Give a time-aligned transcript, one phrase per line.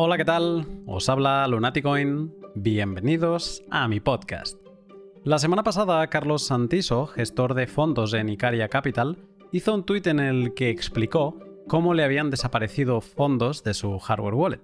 [0.00, 0.64] Hola, ¿qué tal?
[0.86, 2.32] Os habla Lunaticoin.
[2.54, 4.56] Bienvenidos a mi podcast.
[5.24, 9.18] La semana pasada, Carlos Santiso, gestor de fondos en Icaria Capital,
[9.50, 14.34] hizo un tuit en el que explicó cómo le habían desaparecido fondos de su hardware
[14.34, 14.60] wallet.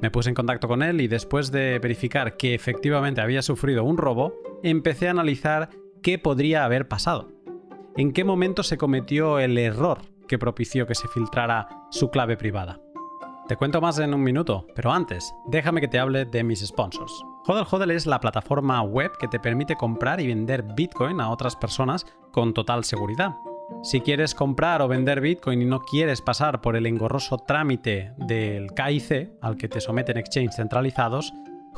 [0.00, 3.98] Me puse en contacto con él y después de verificar que efectivamente había sufrido un
[3.98, 4.32] robo,
[4.62, 5.70] empecé a analizar
[6.04, 7.32] qué podría haber pasado.
[7.96, 12.80] ¿En qué momento se cometió el error que propició que se filtrara su clave privada?
[13.48, 17.24] Te cuento más en un minuto, pero antes, déjame que te hable de mis sponsors.
[17.46, 21.56] Hodel Hodel es la plataforma web que te permite comprar y vender Bitcoin a otras
[21.56, 23.36] personas con total seguridad.
[23.82, 28.66] Si quieres comprar o vender Bitcoin y no quieres pasar por el engorroso trámite del
[28.74, 31.32] KIC al que te someten exchanges centralizados,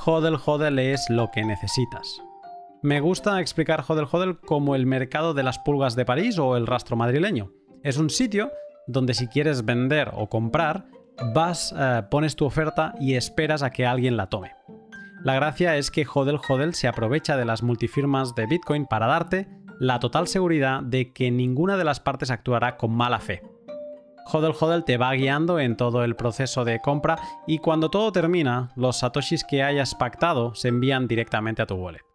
[0.04, 2.20] Hodel Hodel es lo que necesitas.
[2.82, 6.66] Me gusta explicar Hodel Hodel como el mercado de las pulgas de París o el
[6.66, 7.52] rastro madrileño.
[7.84, 8.50] Es un sitio
[8.88, 10.86] donde si quieres vender o comprar,
[11.34, 14.52] vas, eh, pones tu oferta y esperas a que alguien la tome.
[15.22, 19.48] La gracia es que Hodel Hodel se aprovecha de las multifirmas de Bitcoin para darte
[19.78, 23.42] la total seguridad de que ninguna de las partes actuará con mala fe.
[24.32, 28.70] Hodel Hodel te va guiando en todo el proceso de compra y cuando todo termina,
[28.76, 32.09] los satoshis que hayas pactado se envían directamente a tu wallet.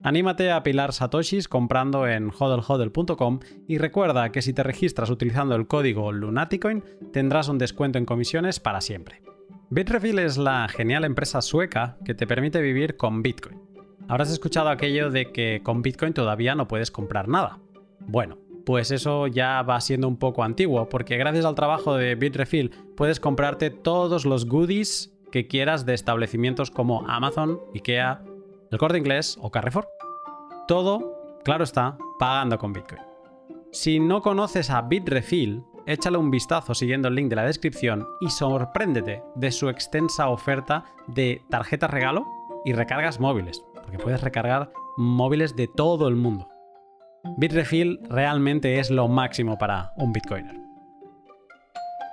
[0.00, 5.66] Anímate a pilar satoshis comprando en hodlhodl.com y recuerda que si te registras utilizando el
[5.66, 9.22] código Lunaticoin tendrás un descuento en comisiones para siempre.
[9.70, 13.60] Bitrefill es la genial empresa sueca que te permite vivir con Bitcoin.
[14.06, 17.58] Habrás escuchado aquello de que con Bitcoin todavía no puedes comprar nada.
[17.98, 22.70] Bueno, pues eso ya va siendo un poco antiguo, porque gracias al trabajo de Bitrefill
[22.96, 28.22] puedes comprarte todos los goodies que quieras de establecimientos como Amazon, IKEA,
[28.70, 29.88] el corte inglés o Carrefour.
[30.66, 33.00] Todo, claro está, pagando con Bitcoin.
[33.72, 38.30] Si no conoces a Bitrefill, échale un vistazo siguiendo el link de la descripción y
[38.30, 42.26] sorpréndete de su extensa oferta de tarjetas regalo
[42.64, 46.48] y recargas móviles, porque puedes recargar móviles de todo el mundo.
[47.36, 50.56] Bitrefill realmente es lo máximo para un Bitcoiner.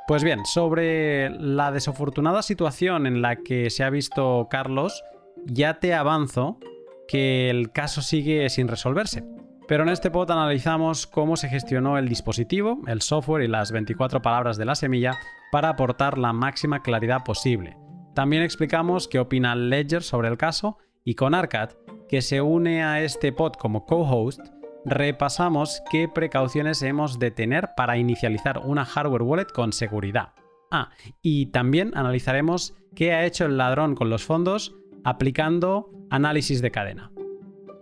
[0.08, 5.04] Pues bien, sobre la desafortunada situación en la que se ha visto Carlos,
[5.46, 6.60] ya te avanzo
[7.08, 9.24] que el caso sigue sin resolverse.
[9.68, 14.22] Pero en este pod analizamos cómo se gestionó el dispositivo, el software y las 24
[14.22, 15.18] palabras de la semilla
[15.52, 17.78] para aportar la máxima claridad posible.
[18.14, 21.72] También explicamos qué opina Ledger sobre el caso y con Arcad,
[22.08, 24.40] que se une a este pod como co-host,
[24.86, 30.34] repasamos qué precauciones hemos de tener para inicializar una hardware wallet con seguridad.
[30.72, 30.92] Ah,
[31.22, 34.76] y también analizaremos qué ha hecho el ladrón con los fondos
[35.06, 37.12] aplicando análisis de cadena.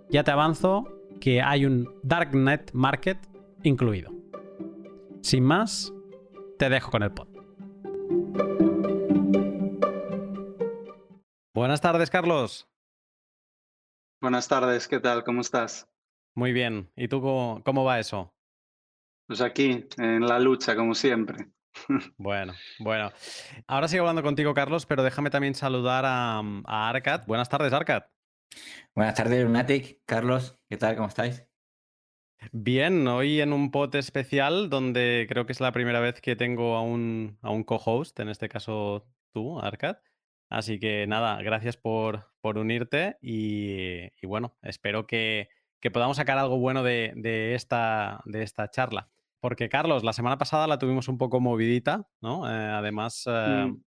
[0.10, 0.84] Ya te avanzo
[1.22, 3.18] que hay un Darknet Market
[3.64, 4.12] incluido.
[5.22, 5.94] Sin más,
[6.60, 7.30] te dejo con el pod.
[11.56, 12.70] Buenas tardes, Carlos.
[14.22, 15.24] Buenas tardes, ¿qué tal?
[15.24, 15.90] ¿Cómo estás?
[16.36, 16.92] Muy bien.
[16.98, 18.34] ¿Y tú cómo, va eso?
[19.28, 21.48] Pues aquí, en la lucha, como siempre.
[22.18, 23.12] Bueno, bueno.
[23.68, 27.26] Ahora sigo hablando contigo, Carlos, pero déjame también saludar a, a Arcad.
[27.26, 28.04] Buenas tardes, Arcad.
[28.96, 30.02] Buenas tardes, Lunatic.
[30.06, 30.96] Carlos, ¿qué tal?
[30.96, 31.46] ¿Cómo estáis?
[32.52, 36.76] Bien, hoy en un pot especial donde creo que es la primera vez que tengo
[36.76, 39.98] a un, a un co-host, en este caso tú, Arcad.
[40.50, 45.50] Así que nada, gracias por, por unirte y, bueno, espero que,
[45.92, 49.10] podamos sacar algo bueno de, de, esta, de esta charla.
[49.44, 52.50] Porque, Carlos, la semana pasada la tuvimos un poco movidita, ¿no?
[52.50, 53.84] Eh, además, eh, mm.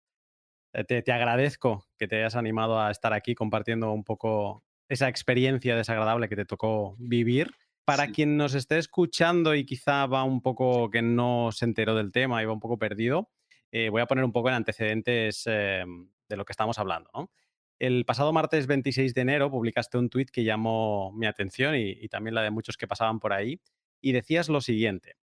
[0.75, 5.75] eh, te, agradezco que te hayas animado a estar aquí compartiendo un poco esa experiencia
[5.75, 7.51] desagradable que te tocó vivir.
[7.83, 12.13] Para quien nos esté escuchando y quizá va un poco que no se enteró del
[12.13, 13.29] tema y va un poco perdido,
[13.73, 17.09] voy a poner un poco en antecedentes de lo que estamos hablando.
[17.13, 17.29] ¿no?
[17.77, 22.35] El pasado martes 26 de enero publicaste un tuit que llamó mi atención y también
[22.35, 23.59] la de muchos que pasaban por ahí,
[23.99, 25.17] y decías lo siguiente.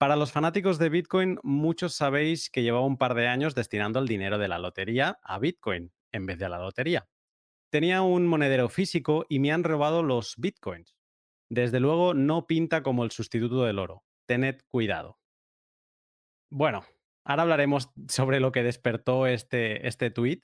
[0.00, 4.08] Para los fanáticos de Bitcoin, muchos sabéis que llevaba un par de años destinando el
[4.08, 7.06] dinero de la lotería a Bitcoin en vez de a la lotería.
[7.70, 10.96] Tenía un monedero físico y me han robado los Bitcoins.
[11.50, 14.02] Desde luego no pinta como el sustituto del oro.
[14.26, 15.20] Tened cuidado.
[16.50, 16.82] Bueno,
[17.26, 20.40] ahora hablaremos sobre lo que despertó este, este tweet,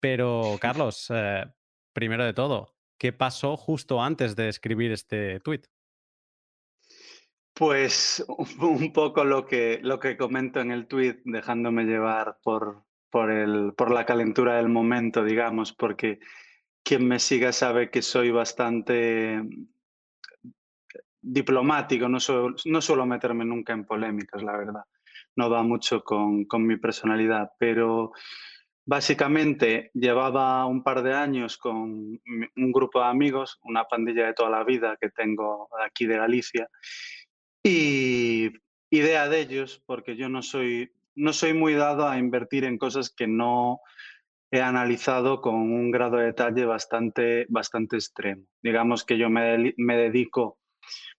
[0.00, 1.44] pero Carlos, eh,
[1.92, 5.64] primero de todo, ¿qué pasó justo antes de escribir este tweet?
[7.54, 8.24] Pues
[8.60, 13.72] un poco lo que, lo que comento en el tweet, dejándome llevar por, por, el,
[13.74, 16.18] por la calentura del momento, digamos, porque
[16.82, 19.40] quien me siga sabe que soy bastante
[21.22, 22.18] diplomático, no,
[22.64, 24.84] no suelo meterme nunca en polémicas, la verdad.
[25.36, 28.12] No va mucho con, con mi personalidad, pero
[28.86, 34.50] Básicamente llevaba un par de años con un grupo de amigos, una pandilla de toda
[34.50, 36.68] la vida que tengo aquí de Galicia.
[37.64, 38.52] Y
[38.90, 43.10] idea de ellos, porque yo no soy, no soy muy dado a invertir en cosas
[43.10, 43.80] que no
[44.50, 48.44] he analizado con un grado de detalle bastante, bastante extremo.
[48.62, 50.58] Digamos que yo me, me dedico,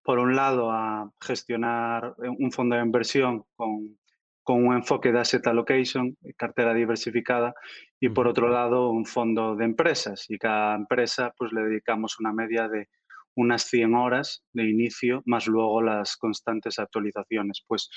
[0.04, 3.98] por un lado, a gestionar un fondo de inversión con
[4.46, 7.56] con un enfoque de asset allocation, cartera diversificada,
[8.00, 10.30] y por otro lado un fondo de empresas.
[10.30, 12.88] Y cada empresa pues le dedicamos una media de
[13.36, 17.64] unas 100 horas de inicio, más luego las constantes actualizaciones.
[17.68, 17.90] Pues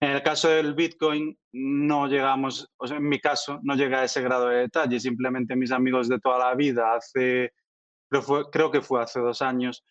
[0.00, 4.04] en el caso del Bitcoin no llegamos, o sea, en mi caso no llega a
[4.04, 7.52] ese grado de detalle, simplemente mis amigos de toda la vida, hace,
[8.10, 9.84] creo, creo que fue hace dos años,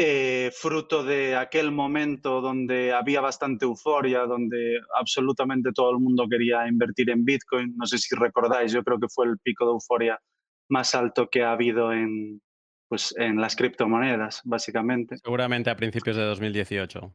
[0.00, 6.68] eh, fruto de aquel momento donde había bastante euforia, donde absolutamente todo el mundo quería
[6.68, 7.74] invertir en Bitcoin.
[7.76, 10.20] No sé si recordáis, yo creo que fue el pico de euforia
[10.68, 12.40] más alto que ha habido en,
[12.88, 15.16] pues, en las criptomonedas, básicamente.
[15.18, 17.14] Seguramente a principios de 2018.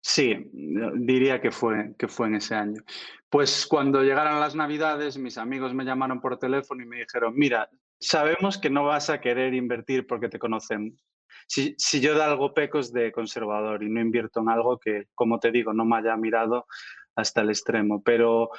[0.00, 0.50] Sí,
[0.94, 2.80] diría que fue, que fue en ese año.
[3.28, 7.68] Pues cuando llegaron las navidades, mis amigos me llamaron por teléfono y me dijeron, mira,
[7.98, 11.04] sabemos que no vas a querer invertir porque te conocemos
[11.46, 15.06] si, si yo de algo peco es de conservador y no invierto en algo que,
[15.14, 16.66] como te digo, no me haya mirado
[17.14, 18.02] hasta el extremo.
[18.02, 18.50] Pero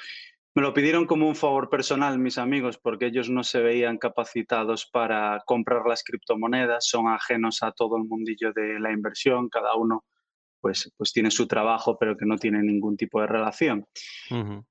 [0.57, 4.88] me lo pidieron como un favor personal mis amigos porque ellos no se veían capacitados
[4.88, 10.04] para comprar las criptomonedas, son ajenos a todo el mundillo de la inversión, cada uno
[10.59, 13.86] pues, pues tiene su trabajo pero que no tiene ningún tipo de relación.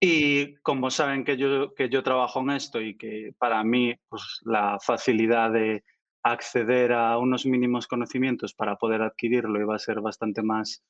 [0.01, 4.41] Y como saben que yo, que yo trabajo en esto y que para mí pues,
[4.43, 5.85] la facilidad de,
[6.25, 10.83] acceder a unos mínimos conocimientos para poder adquirirlo iba a ser bastante más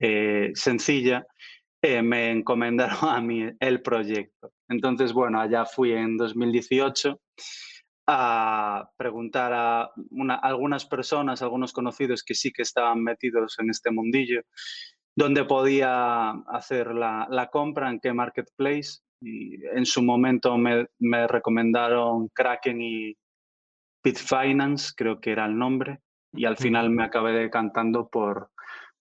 [0.00, 1.24] eh, sencilla,
[1.82, 4.52] eh, me encomendaron a mí el proyecto.
[4.68, 7.20] Entonces, bueno, allá fui en 2018
[8.06, 9.90] a preguntar a
[10.42, 14.42] algunas personas, algunos conocidos que sí que estaban metidos en este mundillo,
[15.16, 19.00] dónde podía hacer la, compra, en qué marketplace.
[19.22, 23.14] Y en su momento me, me recomendaron Kraken y,
[24.02, 26.00] Bitfinance, creo que era el nombre,
[26.32, 28.50] y al final me acabé decantando por,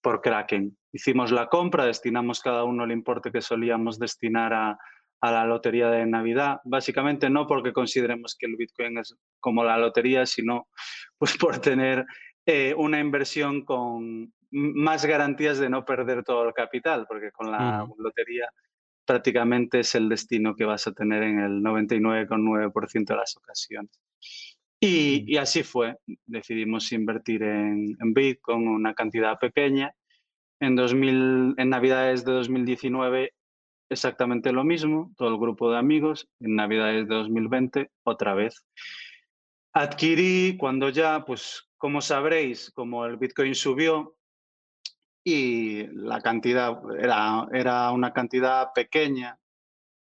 [0.01, 0.77] por Kraken.
[0.91, 4.77] Hicimos la compra, destinamos cada uno el importe que solíamos destinar a,
[5.21, 6.59] a la lotería de Navidad.
[6.63, 10.67] Básicamente no porque consideremos que el Bitcoin es como la lotería, sino
[11.17, 12.05] pues por tener
[12.45, 17.87] eh, una inversión con más garantías de no perder todo el capital, porque con la
[17.97, 18.49] lotería
[19.05, 23.91] prácticamente es el destino que vas a tener en el 99,9% de las ocasiones.
[24.79, 25.97] Y, así fue.
[26.25, 29.93] Decidimos invertir en, en, Bitcoin una cantidad pequeña.
[30.59, 33.33] En, 2000, en Navidades de 2019
[33.89, 36.27] exactamente lo mismo, todo el grupo de amigos.
[36.39, 38.65] En Navidades de 2020 otra vez.
[39.73, 44.15] Adquirí cuando ya, pues como sabréis, como el Bitcoin subió
[45.23, 49.37] y la cantidad era, era una cantidad pequeña,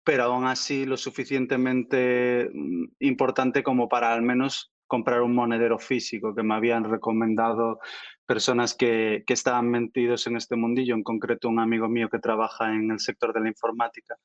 [0.03, 6.33] pero aún así lo suficientemente mm, importante como para al menos comprar un monedero físico
[6.33, 7.79] que me habían recomendado
[8.27, 12.73] personas que, que, estaban metidos en este mundillo, en concreto un amigo mío que trabaja
[12.73, 14.15] en el sector de la informática,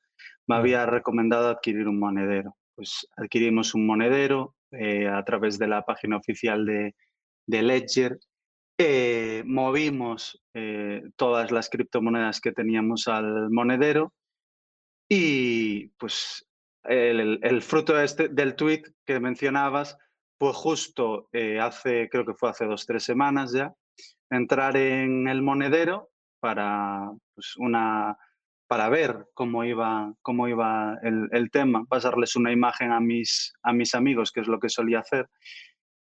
[0.45, 2.55] me había recomendado adquirir un monedero.
[2.75, 6.95] Pues adquirimos un monedero eh, a través de la página oficial de,
[7.47, 8.19] de Ledger,
[8.77, 14.13] eh, movimos eh, todas las criptomonedas que teníamos al monedero
[15.07, 16.47] y pues
[16.83, 19.97] el, fruto este, del tweet que mencionabas
[20.39, 23.73] fue justo eh, hace, creo que fue hace dos, tres semanas ya,
[24.29, 28.17] entrar en el monedero para, pues, una,
[28.67, 33.95] para ver cómo iba, cómo iba el, tema, pasarles una imagen a mis, a mis
[33.95, 35.29] amigos, que es lo que solía hacer,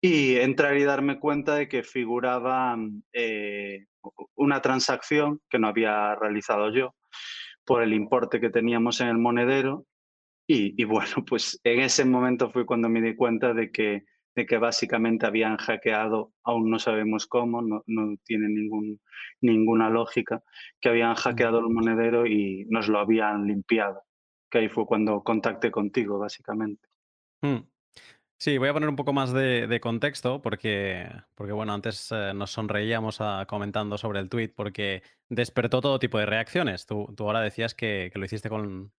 [0.01, 2.77] y entrar y darme cuenta de que figuraba
[3.13, 3.87] eh,
[4.35, 6.95] una transacción que no había realizado yo
[7.65, 9.87] por el importe que teníamos en el monedero.
[10.49, 14.05] Y, bueno, pues en ese momento fue cuando me di cuenta de que,
[14.37, 19.01] de que básicamente habían hackeado, aún no sabemos cómo, no, no tiene ningún,
[19.41, 20.43] ninguna lógica,
[20.79, 24.03] que habían hackeado el monedero y nos lo habían limpiado.
[24.51, 26.87] Que ahí fue cuando contacté contigo, básicamente.
[27.41, 27.67] Hmm.
[28.39, 32.51] Sí, voy a poner un poco más de, contexto porque, porque, bueno, antes eh, nos
[32.51, 36.85] sonreíamos ah, comentando sobre el tweet porque despertó todo tipo de reacciones.
[36.85, 38.93] Tú, tú ahora decías que, lo hiciste con,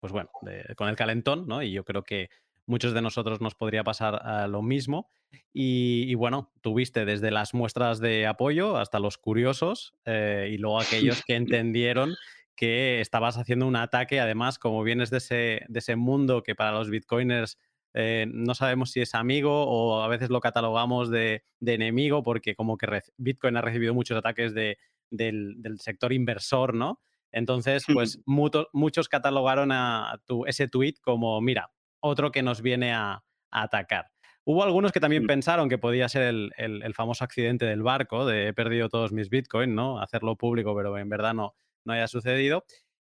[0.00, 0.30] pues bueno,
[0.76, 1.62] con el calentón, ¿no?
[1.62, 2.30] Y yo creo que
[2.70, 5.10] muchos de nosotros nos podría pasar ah, lo mismo.
[5.52, 11.22] Y, bueno, tuviste desde las muestras de apoyo hasta los curiosos eh, y luego aquellos
[11.24, 12.14] que entendieron
[12.56, 16.72] que estabas haciendo un ataque, además, como vienes de ese, de ese mundo que para
[16.72, 17.58] los bitcoiners
[17.94, 22.76] eh, no sabemos si es amigo o a veces lo catalogamos de, enemigo porque como
[22.76, 24.78] que Bitcoin ha recibido muchos ataques de,
[25.10, 27.00] del, sector inversor, ¿no?
[27.32, 31.70] Entonces, pues muchos catalogaron a tu, ese tweet como, mira,
[32.00, 34.10] otro que nos viene a, atacar.
[34.44, 35.26] Hubo algunos que también mm.
[35.26, 39.28] pensaron que podía ser el, el, famoso accidente del barco, de he perdido todos mis
[39.28, 40.00] bitcoins, ¿no?
[40.00, 41.54] Hacerlo público, pero en verdad no,
[41.84, 42.64] no haya sucedido.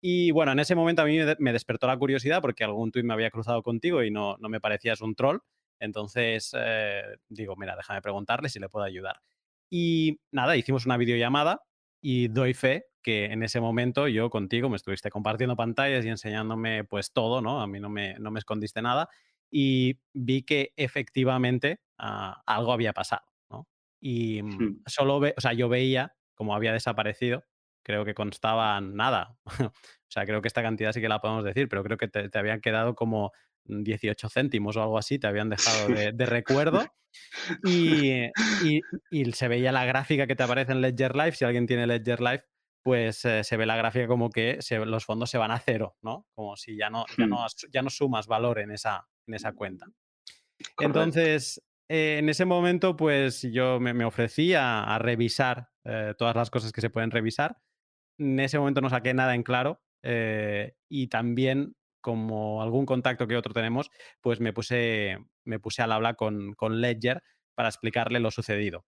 [0.01, 3.13] Y bueno, en ese momento a mí me despertó la curiosidad porque algún tuit me
[3.13, 5.39] había cruzado contigo y no, no me parecías un troll.
[5.79, 9.21] Entonces eh, digo, mira, déjame preguntarle si le puedo ayudar.
[9.69, 11.63] Y nada, hicimos una videollamada
[12.01, 16.83] y doy fe que en ese momento yo contigo me estuviste compartiendo pantallas y enseñándome
[16.83, 17.61] pues todo, ¿no?
[17.61, 19.09] A mí no me, no me escondiste nada
[19.51, 23.67] y vi que efectivamente ah, algo había pasado, ¿no?
[23.99, 27.43] Y mm, solo ve, o sea, yo veía cómo había desaparecido
[27.83, 29.37] creo que constaban nada.
[29.59, 29.71] o
[30.07, 32.61] sea, creo que esta cantidad sí que la podemos decir, pero creo que te, habían
[32.61, 33.31] quedado como
[33.65, 36.85] 18 céntimos o algo así, te habían dejado de, recuerdo.
[37.63, 38.31] Y,
[39.33, 41.33] se veía la gráfica que te aparece en Ledger Live.
[41.33, 42.43] Si alguien tiene Ledger Live,
[42.83, 46.27] pues eh, se ve la gráfica como que los fondos se van a cero, ¿no?
[46.33, 47.71] Como si ya no, ya no, hmm.
[47.71, 49.87] ya no sumas valor en esa, en esa cuenta.
[50.79, 56.71] Entonces, eh, en ese momento, pues yo me, ofrecí a, revisar eh, todas las cosas
[56.71, 57.57] que se pueden revisar
[58.19, 59.81] en ese momento no saqué nada en claro
[60.87, 63.89] y también como algún contacto que otro tenemos,
[64.21, 67.23] pues me puse, me puse al habla con, con Ledger
[67.55, 68.85] para explicarle lo sucedido.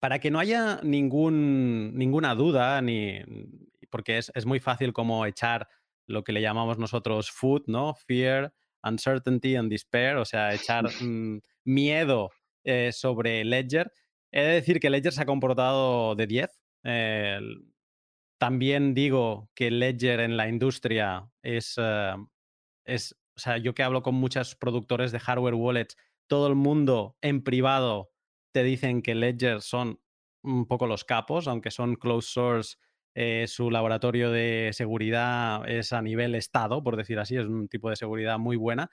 [0.00, 3.20] Para que no haya ningún, ninguna duda, ni,
[3.90, 5.68] porque es, muy fácil como echar
[6.06, 7.94] lo que le llamamos nosotros food, ¿no?
[7.94, 8.52] Fear,
[8.82, 12.30] uncertainty and despair, o sea, echar mm, miedo
[12.64, 13.92] eh, sobre Ledger.
[14.30, 16.50] He de decir que Ledger se ha comportado de 10.
[18.38, 22.14] También digo que Ledger en la industria es, eh,
[22.84, 25.96] es, o sea, yo que hablo con muchos productores de hardware wallets,
[26.28, 28.10] todo el mundo en privado
[28.52, 30.00] te dicen que Ledger son
[30.42, 32.76] un poco los capos, aunque son closed source,
[33.14, 37.90] eh, su laboratorio de seguridad es a nivel estado, por decir así, es un tipo
[37.90, 38.90] de seguridad muy buena.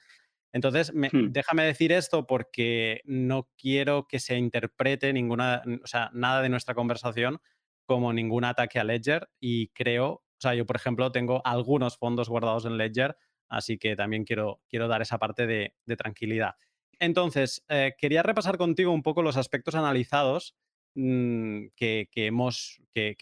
[0.51, 1.31] Entonces, hmm.
[1.31, 6.73] déjame decir esto porque no quiero que se interprete ninguna, o sea, nada de nuestra
[6.73, 7.39] conversación
[7.85, 12.29] como ningún ataque a Ledger y creo, o sea, yo por ejemplo tengo algunos fondos
[12.29, 13.17] guardados en Ledger,
[13.49, 16.55] así que también quiero, quiero dar esa parte de, tranquilidad.
[16.99, 20.55] Entonces, eh, quería repasar contigo un poco los aspectos analizados
[20.95, 23.15] mm, que, hemos, que,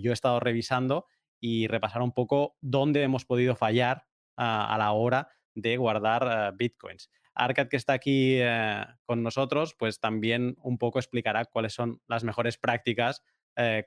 [0.00, 1.06] yo he estado revisando
[1.40, 4.06] y repasar un poco dónde hemos podido fallar
[4.36, 7.10] a la hora de guardar eh, bitcoins.
[7.34, 12.24] Arcad, que está aquí eh, con nosotros, pues también un poco explicará cuáles son las
[12.24, 13.22] mejores prácticas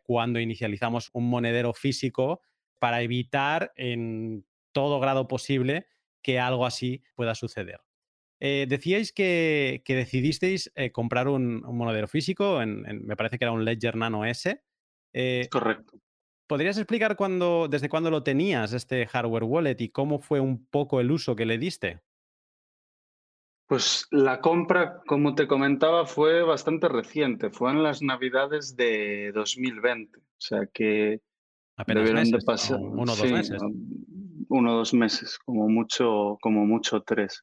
[0.03, 2.41] cuando inicializamos un monedero físico
[2.77, 5.87] para evitar en todo grado posible
[6.21, 7.79] que algo así pueda suceder.
[8.41, 13.95] Eh, decíais que, decidisteis eh, comprar un, monedero físico, me parece que era un Ledger
[13.95, 14.61] Nano S.
[15.49, 16.01] Correcto.
[16.51, 20.99] ¿Podrías explicar cuándo, desde cuándo lo tenías, este hardware wallet, y cómo fue un poco
[20.99, 22.01] el uso que le diste?
[23.67, 27.51] Pues la compra, como te comentaba, fue bastante reciente.
[27.51, 30.19] Fue en las Navidades de 2020.
[30.19, 31.21] O sea que
[31.77, 33.61] Apenas meses, de pasar uno o dos meses.
[34.49, 37.41] Uno o dos meses, como mucho, como mucho tres.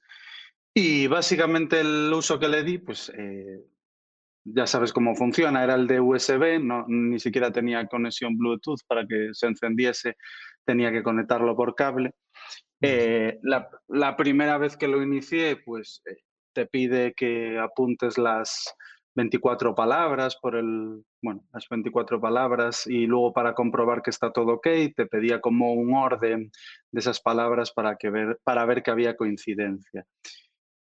[0.74, 3.64] Y básicamente el uso que le di, pues eh,
[4.44, 9.06] ya sabes cómo funciona, era el de USB, no, ni siquiera tenía conexión Bluetooth para
[9.06, 10.16] que se encendiese,
[10.64, 12.12] tenía que conectarlo por cable.
[12.80, 16.16] Eh, la, primera vez que lo inicié, pues eh,
[16.52, 18.74] te pide que apuntes las
[19.16, 24.54] 24 palabras por el, bueno, las 24 palabras y luego para comprobar que está todo
[24.54, 26.52] ok, te pedía como un orden
[26.92, 30.06] de esas palabras para, que ver, para ver que había coincidencia.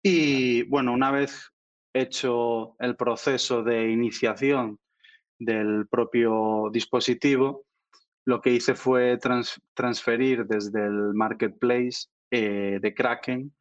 [0.09, 1.51] Y bueno, una vez
[1.93, 4.79] hecho el proceso de iniciación
[5.37, 7.65] del propio dispositivo,
[8.23, 9.19] lo que hice fue
[9.73, 13.53] transferir desde el marketplace eh, de Kraken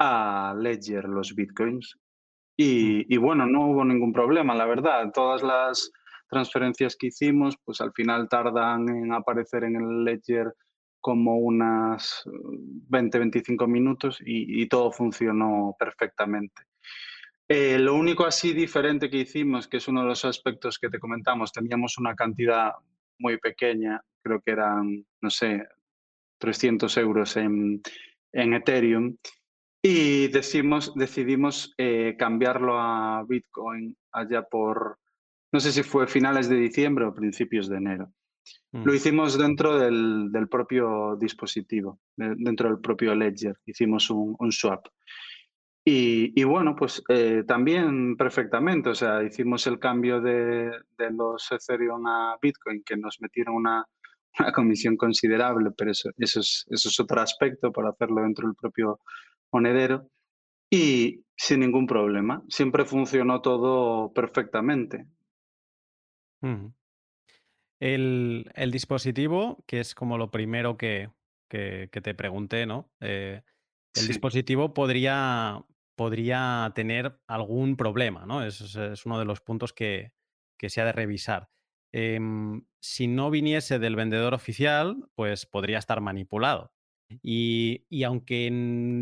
[0.00, 1.96] a Ledger los bitcoins.
[2.56, 5.12] Y, y, bueno, no hubo ningún problema, la verdad.
[5.14, 5.92] Todas las
[6.28, 10.52] transferencias que hicimos, pues al final tardan en aparecer en el Ledger
[11.04, 16.62] como unas 20-25 minutos y, y, todo funcionó perfectamente.
[17.46, 20.98] Eh, lo único así diferente que hicimos, que es uno de los aspectos que te
[20.98, 22.72] comentamos, teníamos una cantidad
[23.18, 25.62] muy pequeña, creo que eran, no sé,
[26.38, 27.82] 300 euros en,
[28.32, 29.18] Ethereum,
[29.82, 34.98] y decimos, decidimos eh, cambiarlo a Bitcoin allá por,
[35.52, 38.10] no sé si fue finales de diciembre o principios de enero.
[38.72, 38.94] Lo mm.
[38.94, 44.86] hicimos dentro del, propio dispositivo, dentro del propio Ledger, hicimos un, swap.
[45.86, 50.70] Y, bueno, pues eh, también perfectamente, o sea, hicimos el cambio de,
[51.10, 53.86] los Ethereum a Bitcoin, que nos metieron una,
[54.54, 59.00] comisión considerable, pero eso, eso, es, eso es otro aspecto para hacerlo dentro del propio
[59.52, 60.08] monedero.
[60.70, 65.06] Y sin ningún problema, siempre funcionó todo perfectamente.
[67.80, 71.10] El, dispositivo, que es como lo primero que,
[71.48, 72.90] te pregunté, ¿no?
[73.00, 73.42] Eh,
[73.94, 75.64] el dispositivo podría,
[75.96, 78.44] podría tener algún problema, ¿no?
[78.44, 80.12] Es, es uno de los puntos que,
[80.66, 81.50] se ha de revisar.
[81.92, 86.72] Em, si no viniese del vendedor oficial, pues podría estar manipulado.
[87.22, 88.48] Y, y aunque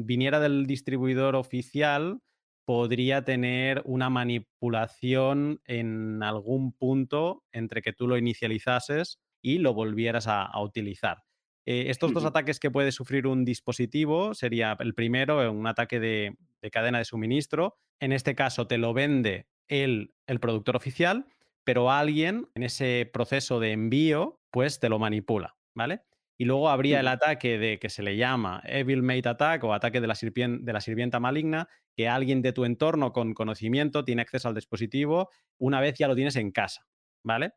[0.04, 2.20] viniera del distribuidor oficial,
[2.64, 10.26] podría tener una manipulación en algún punto entre que tú lo inicializases y lo volvieras
[10.28, 11.24] a, utilizar.
[11.66, 16.36] Eh, estos dos ataques que puede sufrir un dispositivo sería el primero, un ataque de,
[16.70, 17.76] cadena de suministro.
[18.00, 21.26] En este caso te lo vende el, el productor oficial,
[21.64, 26.02] pero alguien en ese proceso de envío, pues te lo manipula, ¿vale?
[26.42, 30.00] Y luego habría el ataque de que se le llama Evil Mate Attack o ataque
[30.00, 34.48] de la, de la sirvienta maligna, que alguien de tu entorno con conocimiento tiene acceso
[34.48, 35.30] al dispositivo
[35.60, 36.84] una vez ya lo tienes en casa,
[37.24, 37.52] ¿vale?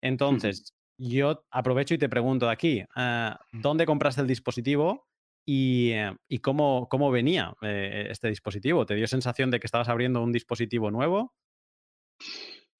[0.00, 5.10] Entonces, yo aprovecho y te pregunto de aquí, ah, ¿dónde compraste el dispositivo
[5.44, 8.86] y, eh, cómo, cómo, venía eh, este dispositivo?
[8.86, 11.34] ¿Te dio sensación de que estabas abriendo un dispositivo nuevo?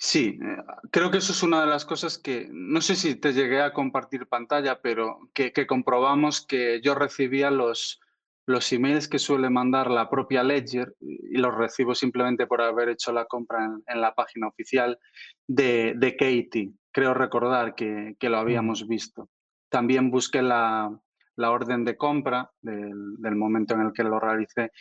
[0.04, 0.56] Sí, eh,
[0.90, 3.72] creo que eso es una de las cosas que, no sé si te llegué a
[3.72, 8.00] compartir pantalla, pero que, comprobamos que yo recibía los,
[8.44, 13.12] los emails que suele mandar la propia Ledger y los recibo simplemente por haber hecho
[13.12, 14.98] la compra en, la página oficial
[15.46, 16.72] de, de, Katie.
[16.90, 19.28] Creo recordar que, lo habíamos visto.
[19.68, 20.90] También busqué la,
[21.36, 24.72] orden de compra del, del, momento en el que lo realicé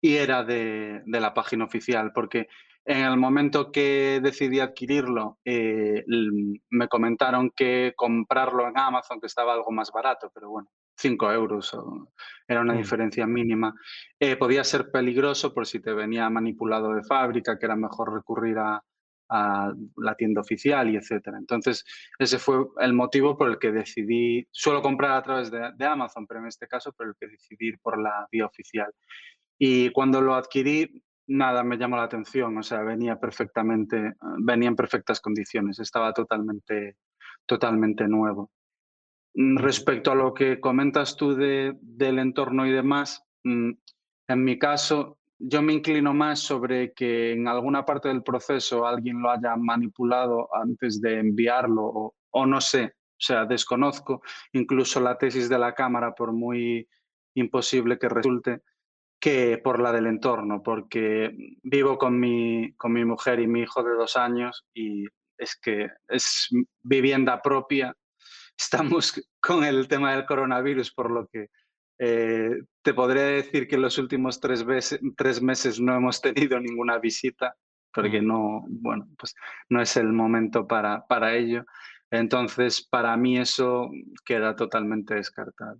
[0.00, 2.46] y era de, de la página oficial, porque
[2.88, 6.06] en el momento que decidí adquirirlo, eh,
[6.70, 11.76] me comentaron que comprarlo en Amazon, que estaba algo más barato, pero bueno, 5 euros,
[12.46, 12.78] era una mm.
[12.78, 13.74] diferencia mínima.
[14.18, 18.56] Eh, podía ser peligroso por si te venía manipulado de fábrica, que era mejor recurrir
[18.58, 18.82] a,
[19.98, 21.36] la tienda oficial y etcétera.
[21.36, 21.84] Entonces,
[22.18, 26.26] ese fue el motivo por el que decidí, suelo comprar a través de, de Amazon,
[26.26, 28.90] pero en este caso por el que decidí ir por la vía oficial.
[29.58, 34.76] Y cuando lo adquirí, nada me llamó la atención, o sea, venía perfectamente, venía en
[34.76, 36.96] perfectas condiciones, estaba totalmente,
[37.46, 38.50] totalmente nuevo.
[39.34, 43.70] Mm, respecto a lo que comentas tú de, del entorno y demás, mm,
[44.28, 49.22] en mi caso, yo me inclino más sobre que en alguna parte del proceso alguien
[49.22, 55.18] lo haya manipulado antes de enviarlo o, o no sé, o sea, desconozco incluso la
[55.18, 56.88] tesis de la cámara, por muy
[57.34, 58.62] imposible que resulte,
[59.20, 63.82] que por la del entorno, porque vivo con mi, con mi mujer y mi hijo
[63.82, 66.48] de dos años y es que es
[66.82, 67.94] vivienda propia.
[68.58, 71.48] Estamos con el tema del coronavirus, por lo que
[72.00, 76.60] eh, te podría decir que en los últimos tres, veces, tres meses no hemos tenido
[76.60, 77.56] ninguna visita,
[77.92, 78.26] porque mm.
[78.26, 79.34] no, bueno, pues
[79.68, 81.64] no es el momento para, para ello.
[82.10, 83.90] Entonces, para mí eso
[84.24, 85.78] queda totalmente descartado.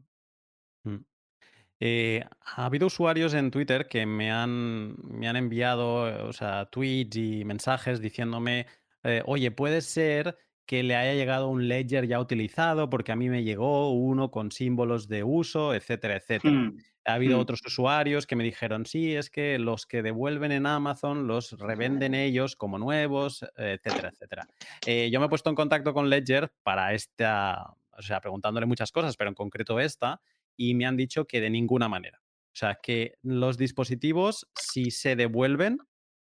[1.80, 7.16] Eh, ha habido usuarios en Twitter que me han, me han enviado o sea, tweets
[7.16, 8.66] y mensajes diciéndome,
[9.04, 10.36] eh, oye, puede ser
[10.66, 14.52] que le haya llegado un ledger ya utilizado porque a mí me llegó uno con
[14.52, 16.52] símbolos de uso, etcétera, etcétera.
[16.52, 17.40] Hmm, ha habido hmm.
[17.40, 22.14] otros usuarios que me dijeron, sí, es que los que devuelven en Amazon los revenden
[22.14, 24.46] ellos como nuevos, etcétera, etcétera.
[24.84, 28.92] Eh, yo me he puesto en contacto con Ledger para esta, o sea, preguntándole muchas
[28.92, 30.20] cosas, pero en concreto esta,
[30.59, 32.21] y me han dicho que de ninguna manera.
[32.21, 35.79] O sea, que los dispositivos, si se devuelven,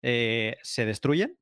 [0.03, 1.39] eh, se destruyen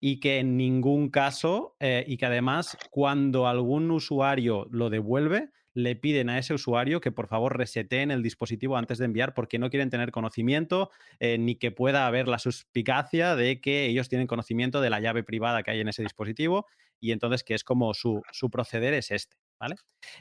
[0.00, 5.94] y que en ningún caso, eh, y que además cuando algún usuario lo devuelve, le
[5.96, 9.70] piden a ese usuario que por favor reseteen el dispositivo antes de enviar porque no
[9.70, 14.80] quieren tener conocimiento eh, ni que pueda haber la suspicacia de que ellos tienen conocimiento
[14.80, 16.66] de la llave privada que hay en ese dispositivo
[17.00, 19.36] y entonces que es como su, su proceder es este.
[19.62, 19.76] ¿Vale?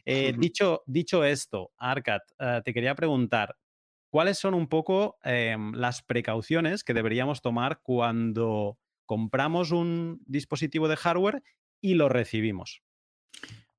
[0.05, 3.57] Eh, dicho, dicho esto, Arcat, eh, te quería preguntar,
[4.11, 8.77] ¿cuáles son un poco em, las precauciones que deberíamos tomar cuando
[9.07, 11.41] compramos un dispositivo de hardware
[11.81, 12.83] y lo recibimos?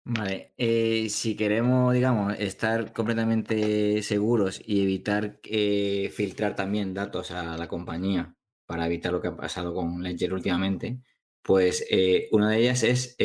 [0.04, 5.38] Vale, eh, si queremos, digamos, estar completamente seguros y evitar
[6.10, 8.34] filtrar también datos a la compañía
[8.66, 10.98] para evitar lo que ha pasado con Ledger últimamente,
[11.40, 11.86] pues
[12.32, 13.16] una de ellas es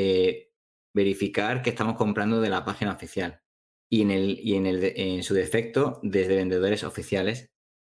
[0.97, 3.39] verificar que estamos comprando de la página oficial
[3.89, 7.51] y en, el, y en, el, en su defecto desde vendedores oficiales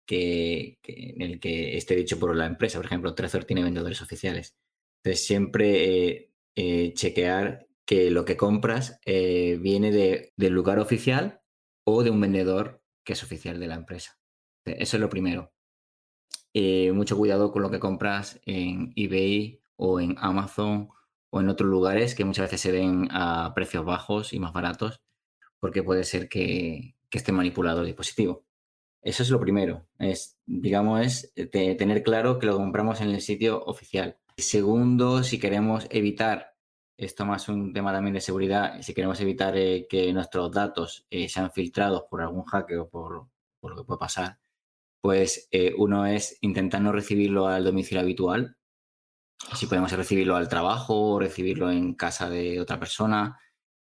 [0.05, 2.79] que, en el que esté dicho por la empresa.
[2.79, 4.57] Por ejemplo, Trezor tiene vendedores oficiales.
[5.03, 11.41] Entonces, siempre eh, eh, chequear que lo que compras eh, viene de, del lugar oficial
[11.85, 14.19] o de un vendedor que es oficial de la empresa.
[14.65, 15.53] Eso es lo primero.
[16.93, 20.91] mucho cuidado con lo que compras en eBay o en Amazon
[21.31, 25.03] o en otros lugares que muchas veces se ven a precios bajos y más baratos
[25.61, 28.45] porque puede ser que, esté manipulado el dispositivo.
[29.03, 33.21] Eso es lo primero, es, digamos, es eh, tener claro que lo compramos en el
[33.21, 34.19] sitio oficial.
[34.37, 36.55] Segundo, si queremos evitar,
[36.97, 41.29] esto más un tema también de seguridad, si queremos evitar eh, que nuestros datos eh,
[41.29, 43.29] sean filtrados por algún hacker o por,
[43.61, 44.39] por, lo que puede pasar,
[45.01, 48.58] pues uno es intentar no recibirlo al domicilio habitual,
[49.55, 53.39] si podemos recibirlo al trabajo o recibirlo en casa de otra persona,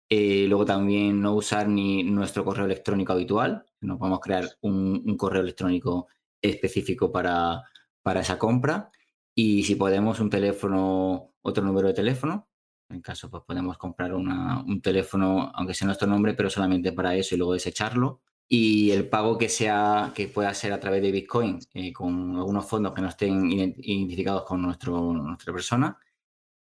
[0.10, 3.66] eh, luego también no usar ni nuestro correo electrónico habitual.
[3.80, 6.08] No podemos crear un, correo electrónico
[6.42, 7.64] específico para,
[8.02, 8.92] para, esa compra.
[9.34, 12.50] Y si podemos un teléfono, otro número de teléfono.
[12.90, 17.36] En caso, pues podemos comprar un teléfono, aunque sea nuestro nombre, pero solamente para eso
[17.36, 18.22] y luego desecharlo.
[18.54, 22.68] Y el pago que sea, que pueda ser a través de Bitcoin, eh, con algunos
[22.68, 25.98] fondos que no estén identificados con nuestro, nuestra persona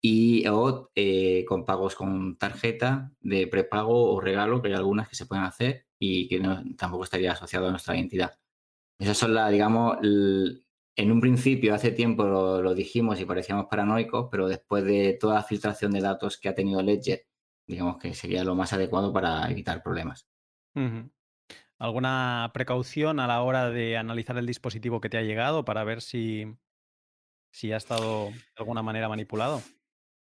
[0.01, 5.15] y o eh, con pagos con tarjeta de prepago o regalo, que hay algunas que
[5.15, 8.37] se pueden hacer y que no, tampoco estaría asociado a nuestra identidad.
[8.99, 14.49] Esas son las, digamos, en un principio, hace tiempo lo, dijimos y parecíamos paranoicos, pero
[14.49, 17.25] después de toda la filtración de datos que ha tenido Ledger,
[17.65, 20.27] digamos que sería lo más adecuado para evitar problemas.
[21.79, 26.01] ¿Alguna precaución a la hora de analizar el dispositivo que te ha llegado para ver
[26.01, 26.45] si,
[27.51, 29.61] si ha estado de alguna manera manipulado?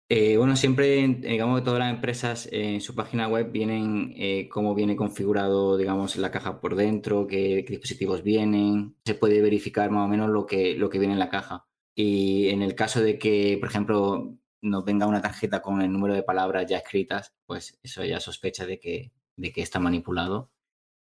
[0.09, 4.75] Eh, bueno, siempre, digamos que todas las empresas en su página web vienen eh, cómo
[4.75, 8.95] viene configurado, digamos, la caja por dentro, qué, dispositivos vienen.
[9.05, 11.67] Se puede verificar más o menos lo que, lo que viene en la caja.
[11.95, 16.15] Y en el caso de que, por ejemplo, nos venga una tarjeta con el número
[16.15, 20.53] de palabras ya escritas, pues eso ya sospecha de que, de que está manipulado.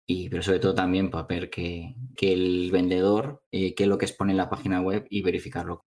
[0.09, 3.97] Y, pero sobre todo también para ver que, que el vendedor, eh, qué es lo
[3.97, 5.85] que expone en la página web y verificarlo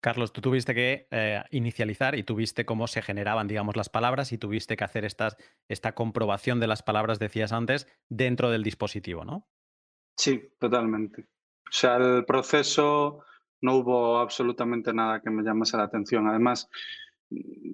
[0.00, 4.38] Carlos, tú tuviste que eh, inicializar y tuviste cómo se generaban, digamos, las palabras y
[4.38, 5.36] tuviste que hacer estas,
[5.68, 9.48] esta comprobación de las palabras, decías antes, dentro del dispositivo, ¿no?
[10.16, 11.22] Sí, totalmente.
[11.22, 13.24] O sea, el proceso
[13.60, 16.28] no hubo absolutamente nada que me llamase la atención.
[16.28, 16.68] Además,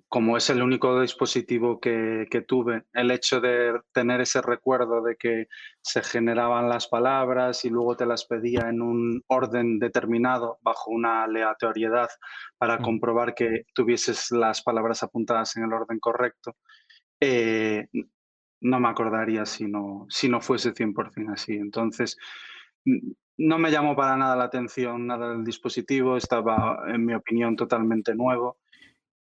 [0.08, 5.48] como es el único dispositivo que, tuve, el hecho de tener ese recuerdo de que
[5.80, 11.24] se generaban las palabras y luego te las pedía en un orden determinado, bajo una
[11.24, 12.08] aleatoriedad,
[12.58, 16.56] para comprobar que tuvieses las palabras apuntadas en el orden correcto,
[17.20, 17.86] eh,
[18.60, 21.54] no me acordaría si no, si no fuese 100% así.
[21.54, 22.16] Entonces,
[23.36, 28.14] no me llamó para nada la atención nada del dispositivo, estaba, en mi opinión, totalmente
[28.14, 28.58] nuevo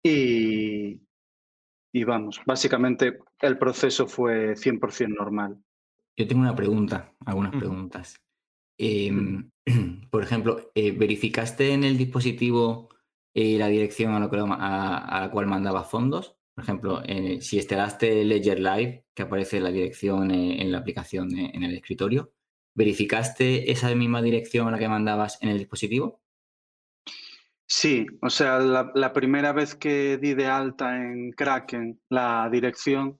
[0.07, 5.57] y, vamos, básicamente el proceso fue 100% normal.
[6.15, 8.21] Yo tengo una pregunta, algunas preguntas.
[8.77, 9.49] Em,
[10.11, 12.89] por ejemplo, eh, ¿verificaste en el dispositivo
[13.33, 14.19] eh, la dirección a,
[15.21, 16.37] la cual mandaba fondos?
[16.53, 21.63] Por ejemplo, eh, si instalaste Ledger Live, que aparece la dirección en la aplicación en
[21.63, 22.31] el escritorio,
[22.75, 26.21] ¿verificaste esa misma dirección a la que mandabas en el dispositivo?
[27.67, 33.19] Sí, o sea, la, primera vez que di de alta en Kraken la dirección,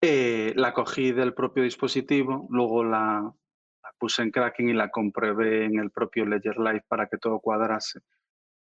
[0.00, 3.32] eh, la cogí del propio dispositivo, luego la,
[3.98, 8.00] puse en Kraken y la comprobé en el propio Ledger Live para que todo cuadrase.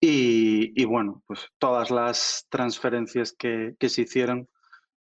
[0.02, 4.48] Y, bueno, pues todas las transferencias que, se hicieron,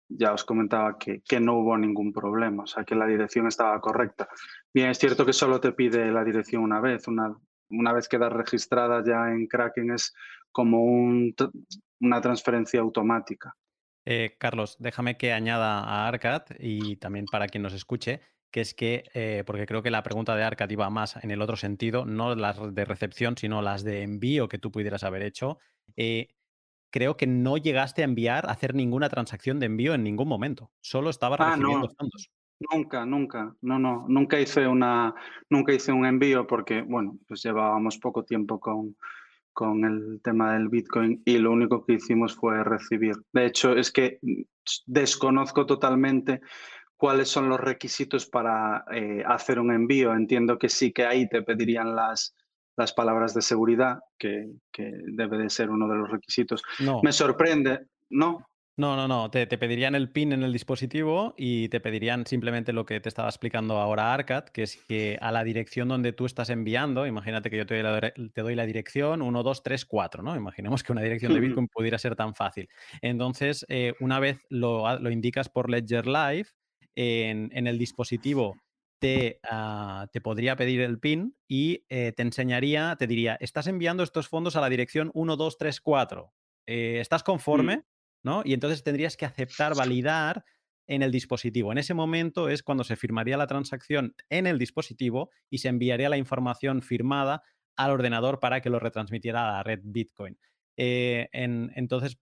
[0.09, 3.81] ya os comentaba que, que, no hubo ningún problema, o sea que la dirección estaba
[3.81, 4.29] correcta.
[4.73, 7.35] Bien, es cierto que solo te pide la dirección una vez, una,
[7.79, 10.15] una vez queda registrada ya en Kraken, es
[10.53, 13.57] como una transferencia automática.
[14.07, 18.75] Eh, Carlos, déjame que añada a Arcad y también para quien nos escuche, que es
[18.75, 22.05] que, eh, porque creo que la pregunta de Arcad iba más en el otro sentido,
[22.05, 25.59] no las de recepción, sino las de envío que tú pudieras haber hecho.
[25.97, 26.29] Eh,
[26.93, 30.71] creo que no llegaste a enviar, a hacer ninguna transacción de envío en ningún momento.
[30.81, 32.31] Solo estaba ah, recibiendo fondos.
[32.73, 35.15] Nunca, nunca, no, no, nunca hice una,
[35.51, 38.97] nunca hice un envío porque, bueno, pues llevábamos poco tiempo con,
[39.53, 43.17] con el tema del Bitcoin y lo único que hicimos fue recibir.
[43.33, 44.19] De hecho, es que
[44.87, 46.41] desconozco totalmente
[46.97, 50.15] cuáles son los requisitos para eh, hacer un envío.
[50.15, 52.35] Entiendo que sí que ahí te pedirían las,
[52.77, 56.63] las palabras de seguridad, que, que debe de ser uno de los requisitos.
[57.03, 58.47] Me sorprende, ¿no?
[58.77, 59.31] No, no, no.
[59.31, 63.29] Te, pedirían el PIN en el dispositivo y te pedirían simplemente lo que te estaba
[63.29, 67.57] explicando ahora Arcad, que es que a la dirección donde tú estás enviando, imagínate que
[67.57, 67.81] yo te
[68.43, 70.35] doy la, dirección 1, 2, 3, 4, ¿no?
[70.35, 72.69] Imaginemos que una dirección de Bitcoin pudiera ser tan fácil.
[73.01, 76.49] Entonces, eh, una vez lo, indicas por Ledger Live,
[76.97, 78.57] en, el dispositivo
[78.99, 84.03] te, ah, te, podría pedir el PIN y eh, te enseñaría, te diría, estás enviando
[84.03, 86.33] estos fondos a la dirección 1, 2, 3, 4.
[86.67, 87.94] ¿Estás mm.
[88.45, 90.45] Y entonces tendrías que aceptar, validar
[90.87, 91.73] en el dispositivo.
[91.73, 96.09] En ese momento es cuando se firmaría la transacción en el dispositivo y se enviaría
[96.09, 97.43] la información firmada
[97.77, 100.39] al ordenador para que lo retransmitiera a la red Bitcoin.
[100.77, 102.19] Eh, entonces,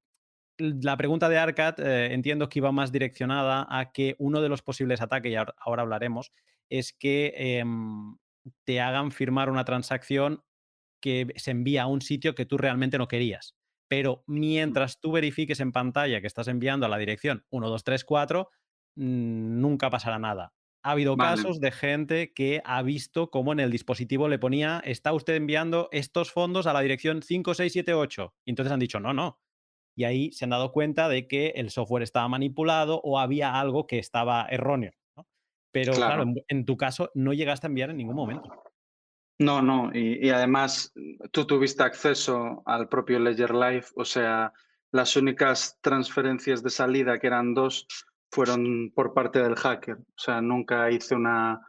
[0.59, 4.63] la pregunta de Arcad eh, entiendo que iba más direccionada a que uno de los
[4.63, 6.33] posibles ataques, y ahora, hablaremos,
[6.69, 8.17] es que em,
[8.65, 10.43] te hagan firmar una transacción
[11.01, 13.57] que se envía a un sitio que tú realmente no querías
[13.93, 18.49] pero mientras tú verifiques en pantalla que estás enviando a la dirección 1234,
[18.95, 20.55] mm, nunca pasará nada.
[20.83, 25.13] Ha habido casos de gente que ha visto cómo en el dispositivo le ponía, está
[25.13, 28.35] usted enviando estos fondos a la dirección 5678.
[28.47, 29.39] Y entonces han dicho, no, no.
[29.95, 33.87] Y ahí se han dado cuenta de que el software estaba manipulado o había algo
[33.87, 34.93] que estaba erróneo.
[35.71, 38.49] Pero claro, en, tu caso no llegaste a enviar en ningún momento.
[39.39, 40.93] No, no, y, además
[41.33, 44.53] tú tuviste acceso al propio Ledger Live, o sea,
[44.93, 47.87] las únicas transferencias de salida, que eran dos,
[48.31, 49.97] fueron por parte del hacker.
[49.97, 51.61] O sea, nunca hice una,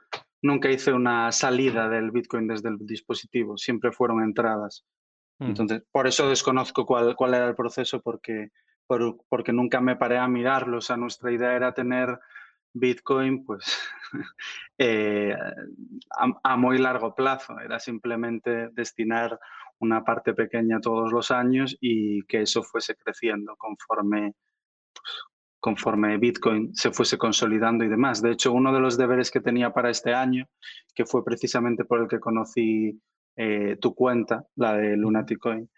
[0.42, 4.86] nunca hice una salida del Bitcoin desde el dispositivo, siempre fueron entradas.
[5.40, 5.48] Hmm.
[5.48, 8.50] Entonces, por eso desconozco cuál, cuál era el proceso, porque,
[9.30, 10.78] porque nunca me paré a mirarlo.
[10.78, 12.20] O sea, nuestra idea era tener
[12.74, 13.80] Bitcoin, pues
[14.78, 15.36] eh,
[16.44, 17.60] a, muy largo plazo.
[17.60, 19.40] Era simplemente destinar
[19.80, 24.34] una parte pequeña todos los años y que eso fuese creciendo conforme,
[24.94, 25.16] pues,
[25.60, 28.22] conforme Bitcoin se fuese consolidando y demás.
[28.22, 30.48] De hecho, uno de los deberes que tenía para este año,
[30.96, 33.00] que fue precisamente por el que conocí
[33.36, 35.70] eh, tu cuenta, la de Lunaticoin,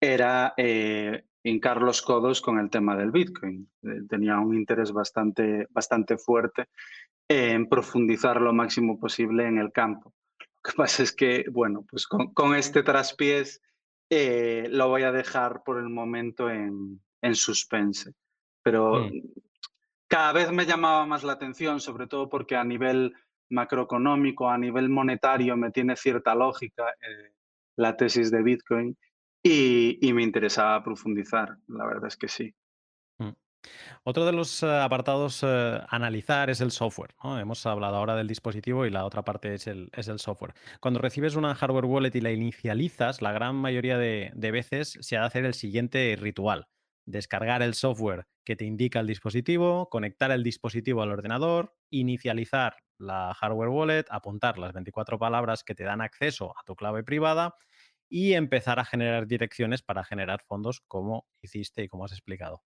[0.00, 3.70] era eh, hincar los codos con el tema del Bitcoin.
[3.82, 6.66] Eh, tenía un interés bastante, bastante fuerte
[7.28, 10.12] en profundizar lo máximo posible en el campo.
[10.38, 13.62] Lo que pasa es que, bueno, pues con, este traspiés
[14.10, 18.12] eh, lo voy a dejar por el momento en, en suspense.
[18.62, 19.22] Pero mm.
[20.08, 23.14] cada vez me llamaba más la atención, sobre todo porque a nivel
[23.48, 27.32] macroeconómico, a nivel monetario, me tiene cierta lógica eh,
[27.76, 28.96] la tesis de Bitcoin
[29.42, 32.54] y, me interesaba profundizar, la verdad es que sí.
[33.18, 33.30] Mm.
[34.04, 37.14] Otro de los eh, apartados eh, analizar es el software.
[37.22, 40.54] Hemos hablado ahora del dispositivo y la otra parte es el, es el, software.
[40.80, 45.16] Cuando recibes una hardware wallet y la inicializas, la gran mayoría de, de, veces se
[45.16, 46.68] ha de hacer el siguiente ritual.
[47.06, 53.34] Descargar el software que te indica el dispositivo, conectar el dispositivo al ordenador, inicializar la
[53.34, 57.54] hardware wallet, apuntar las 24 palabras que te dan acceso a tu clave privada
[58.10, 62.62] y empezar a generar direcciones para generar fondos como hiciste y como has explicado.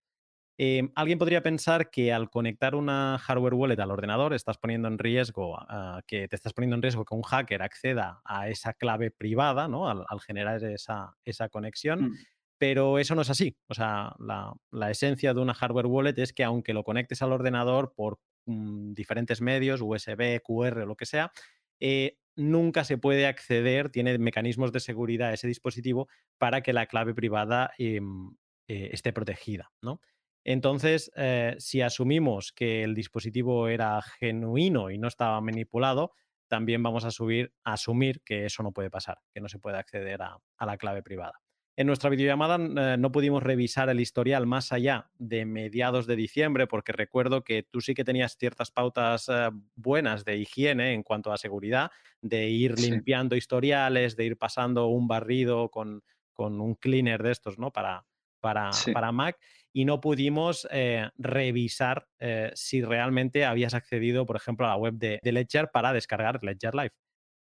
[0.57, 4.99] Em, alguien podría pensar que al conectar una hardware wallet al ordenador estás poniendo en
[4.99, 5.59] riesgo
[6.07, 9.89] que te estás poniendo en riesgo que un hacker acceda a esa clave privada, ¿no?
[9.89, 12.05] Al, generar esa, esa conexión.
[12.05, 12.15] Mm.
[12.57, 13.57] Pero eso no es así.
[13.69, 17.93] O sea, la, esencia de una hardware wallet es que aunque lo conectes al ordenador
[17.95, 21.33] por mm, diferentes medios, USB, QR o lo que sea,
[21.81, 27.15] eh, nunca se puede acceder, tiene mecanismos de seguridad ese dispositivo para que la clave
[27.15, 28.37] privada em,
[28.69, 29.71] eh, esté protegida.
[29.83, 30.01] ¿no?
[30.45, 36.13] Entonces, eh, si asumimos que el dispositivo era genuino y no estaba manipulado,
[36.49, 39.79] también vamos a, subir, a asumir que eso no puede pasar, que no se puede
[39.79, 41.44] acceder a la clave privada.
[41.77, 46.69] En nuestra videollamada eh, no pudimos revisar el historial más allá de mediados de diciembre,
[46.69, 51.33] porque recuerdo que tú sí que tenías ciertas pautas eh, buenas de higiene en cuanto
[51.33, 56.05] a seguridad, de ir limpiando historiales, de ir pasando un barrido con,
[56.37, 57.73] un cleaner de estos, ¿no?
[57.73, 58.07] Para,
[58.41, 59.37] para, para Mac.
[59.73, 62.07] Y no pudimos eh, revisar
[62.55, 66.93] si realmente habías accedido, por ejemplo, a la web de, Ledger para descargar Ledger Live.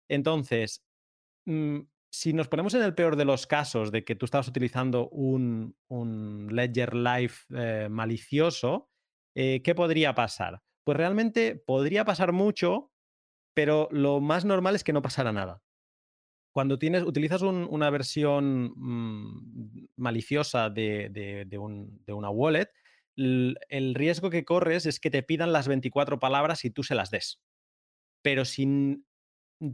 [0.09, 0.83] Entonces,
[1.45, 1.79] mm,
[2.11, 5.77] si nos ponemos en el peor de los casos de que tú estabas utilizando un,
[6.51, 8.91] Ledger Live eh, malicioso,
[9.35, 10.63] eh, ¿qué podría pasar?
[10.85, 12.93] Pues realmente podría pasar mucho,
[13.55, 15.63] pero lo más normal es que no pasara nada.
[16.53, 21.47] Cuando tienes, utilizas una versión mm, maliciosa de,
[22.09, 22.71] una wallet,
[23.17, 27.11] el, riesgo que corres es que te pidan las 24 palabras y tú se las
[27.11, 27.41] des.
[28.23, 29.06] Pero sin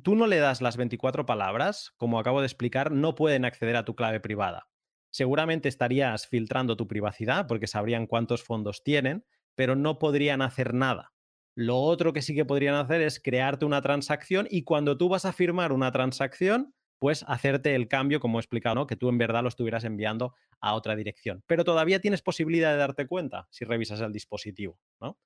[0.03, 3.85] tú no le das las 24 palabras, como acabo de explicar, no pueden acceder a
[3.85, 4.69] tu clave privada.
[5.15, 11.13] seguramente estarías filtrando tu privacidad porque sabrían cuántos fondos tienen, pero no podrían hacer nada.
[11.55, 15.27] Lo otro que sí que podrían hacer es crearte una transacción y cuando tú vas
[15.27, 19.43] a firmar una transacción, pues hacerte el cambio, como he explicado, que tú en verdad
[19.43, 21.43] lo estuvieras enviando a otra dirección.
[21.47, 24.79] Pero todavía tienes posibilidad de darte cuenta si revisas el dispositivo.
[25.01, 25.19] ¿no?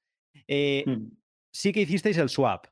[0.48, 1.12] Eh, hmm.
[1.52, 2.66] Sí que hicisteis el swap.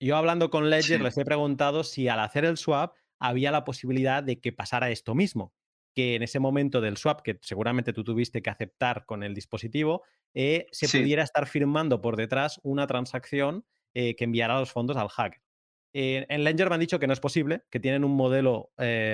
[0.00, 4.22] Yo hablando con Ledger les he preguntado si al hacer el swap había la posibilidad
[4.22, 5.54] de que pasara esto mismo
[5.96, 10.02] que en ese momento del swap, que seguramente tú tuviste que aceptar con el dispositivo,
[10.34, 15.08] eh, se pudiera estar firmando por detrás una transacción eh, que enviara los fondos al
[15.08, 15.40] hacker.
[15.94, 18.72] Eh, en Ledger me han dicho que no es posible, que tienen un modelo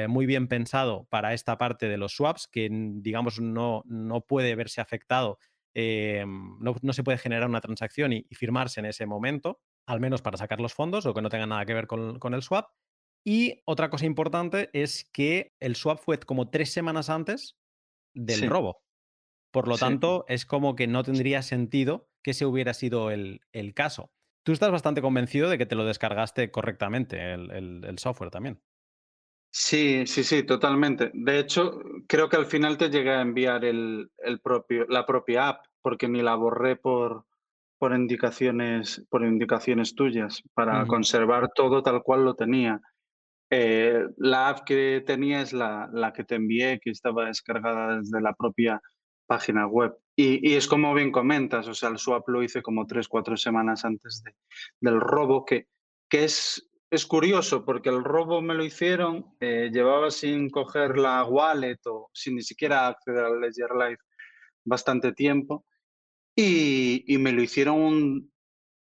[0.08, 4.80] muy bien pensado para esta parte de los swaps, que digamos no, no puede verse
[4.80, 5.38] afectado,
[5.76, 9.60] no, se puede generar una transacción y, firmarse en ese momento,
[9.92, 12.34] al menos para sacar los fondos o que no tenga nada que ver con, con
[12.34, 12.70] el swap.
[13.24, 17.56] Y otra cosa importante es que el swap fue como tres semanas antes
[18.14, 18.82] del robo.
[19.52, 23.40] Por lo tanto, es como que no tendría sentido que ese hubiera sido el,
[23.74, 24.10] caso.
[24.44, 28.60] Tú estás bastante convencido de que te lo descargaste correctamente, el, software también.
[29.50, 31.10] Sí, sí, sí, totalmente.
[31.12, 34.10] De hecho, creo que al final te llegué a enviar el,
[34.42, 37.26] propio, la propia app, porque ni la borré por,
[37.82, 42.80] por, indicaciones, por indicaciones tuyas, para conservar todo tal cual lo tenía.
[43.50, 48.20] Eh, la app que tenía es la, la, que te envié, que estaba descargada desde
[48.20, 48.80] la propia
[49.26, 49.96] página web.
[50.14, 53.84] Y, es como bien comentas, o sea, el swap lo hice como tres, cuatro semanas
[53.84, 54.32] antes de,
[54.78, 55.66] del robo, que,
[56.08, 61.24] que es, es curioso porque el robo me lo hicieron, eh, llevaba sin coger la
[61.24, 63.98] wallet o sin ni siquiera acceder al Ledger Live
[64.64, 65.64] bastante tiempo
[66.34, 68.32] y, y me lo hicieron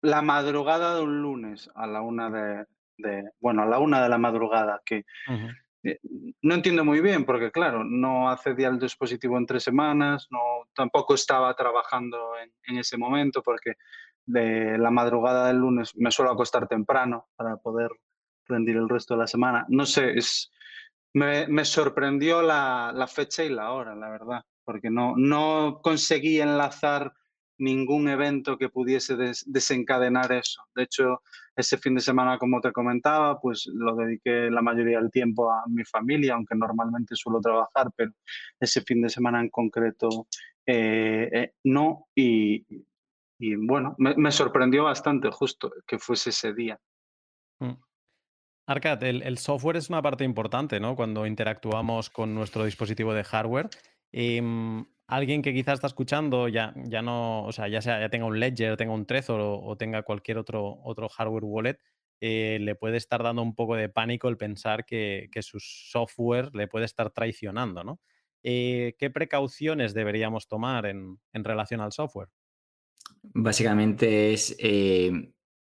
[0.02, 4.18] la madrugada de un lunes a la una de, bueno, a la una de la
[4.18, 5.04] madrugada, que
[5.82, 5.98] eh,
[6.42, 10.40] no entiendo muy bien, porque claro, no accedía al dispositivo en tres semanas, no,
[10.74, 12.32] tampoco estaba trabajando
[12.66, 13.74] en, ese momento, porque
[14.26, 17.90] de la madrugada del lunes me suelo acostar temprano para poder
[18.46, 19.66] rendir el resto de la semana.
[19.68, 20.50] No sé, es,
[21.14, 27.12] me, sorprendió la, la, fecha y la hora, la verdad, porque no, no conseguí enlazar
[27.60, 30.62] ningún evento que pudiese desencadenar eso.
[30.74, 31.22] De hecho,
[31.54, 35.62] ese fin de semana, como te comentaba, pues lo dediqué la mayoría del tiempo a
[35.66, 38.12] mi familia, aunque normalmente suelo trabajar, pero
[38.58, 40.26] ese fin de semana en concreto
[40.66, 42.08] eh, eh, no.
[42.14, 42.64] Y,
[43.38, 46.78] bueno, me, sorprendió bastante justo que fuese ese día.
[47.58, 47.74] Mm.
[48.66, 50.94] Arcad, el, software es una parte importante, ¿no?
[50.94, 53.68] Cuando interactuamos con nuestro dispositivo de hardware.
[54.12, 58.26] Em, alguien que quizás está escuchando ya, ya no, o sea, ya sea ya tenga
[58.26, 61.78] un Ledger, tenga un Trezor o, tenga cualquier otro, otro hardware wallet,
[62.20, 66.68] eh, le puede estar dando un poco de pánico el pensar que, su software le
[66.68, 68.00] puede estar traicionando, ¿no?
[68.42, 72.28] Eh, ¿Qué precauciones deberíamos tomar en, relación al software?
[73.22, 75.10] Básicamente es eh,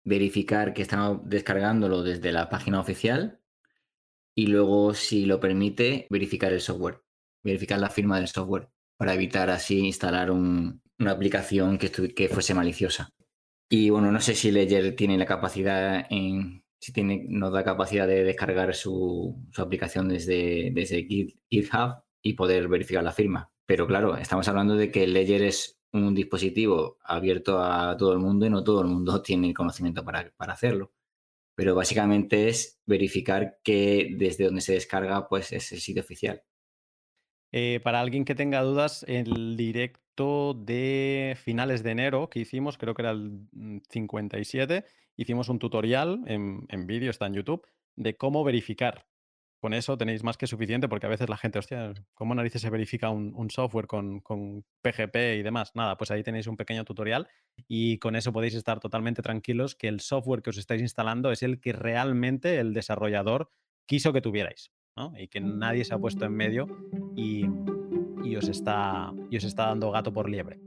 [0.05, 3.41] verificar que estamos descargándolo desde la página oficial
[4.35, 7.03] y luego, si lo permite, verificar el software,
[7.43, 8.69] verificar la firma del software
[9.03, 13.09] para evitar así instalar una aplicación que, fuese maliciosa.
[13.69, 18.77] Y bueno, no sé si Ledger tiene la capacidad si nos da capacidad de descargar
[18.77, 23.51] su, aplicación desde, desde GitHub y poder verificar la firma.
[23.67, 28.47] Pero claro, estamos hablando de que Ledger es un dispositivo abierto a todo el mundo
[28.47, 30.93] y no todo el mundo tiene el conocimiento para, para hacerlo.
[31.57, 36.45] Pero básicamente es verificar que desde donde se descarga pues es el sitio oficial.
[37.53, 42.95] Eh, para alguien que tenga dudas, el directo de finales de enero que hicimos, creo
[42.95, 43.47] que era el
[43.91, 49.07] 57, mm, hicimos un tutorial en, vídeo, está en YouTube, de cómo verificar.
[49.61, 52.71] Con eso tenéis más que suficiente porque a veces la gente, hostia, ¿cómo narices se
[52.71, 55.73] verifica un, software con, con, PGP y demás?
[55.77, 57.29] Nada, pues ahí tenéis un pequeño tutorial
[57.69, 61.43] y con eso podéis estar totalmente tranquilos que el software que os estáis instalando es
[61.45, 63.51] el que realmente el desarrollador
[63.87, 64.73] quiso que tuvierais
[65.19, 66.67] y que nadie se ha puesto en medio
[67.17, 67.47] y,
[68.37, 70.61] os está, y os está dando gato por liebre.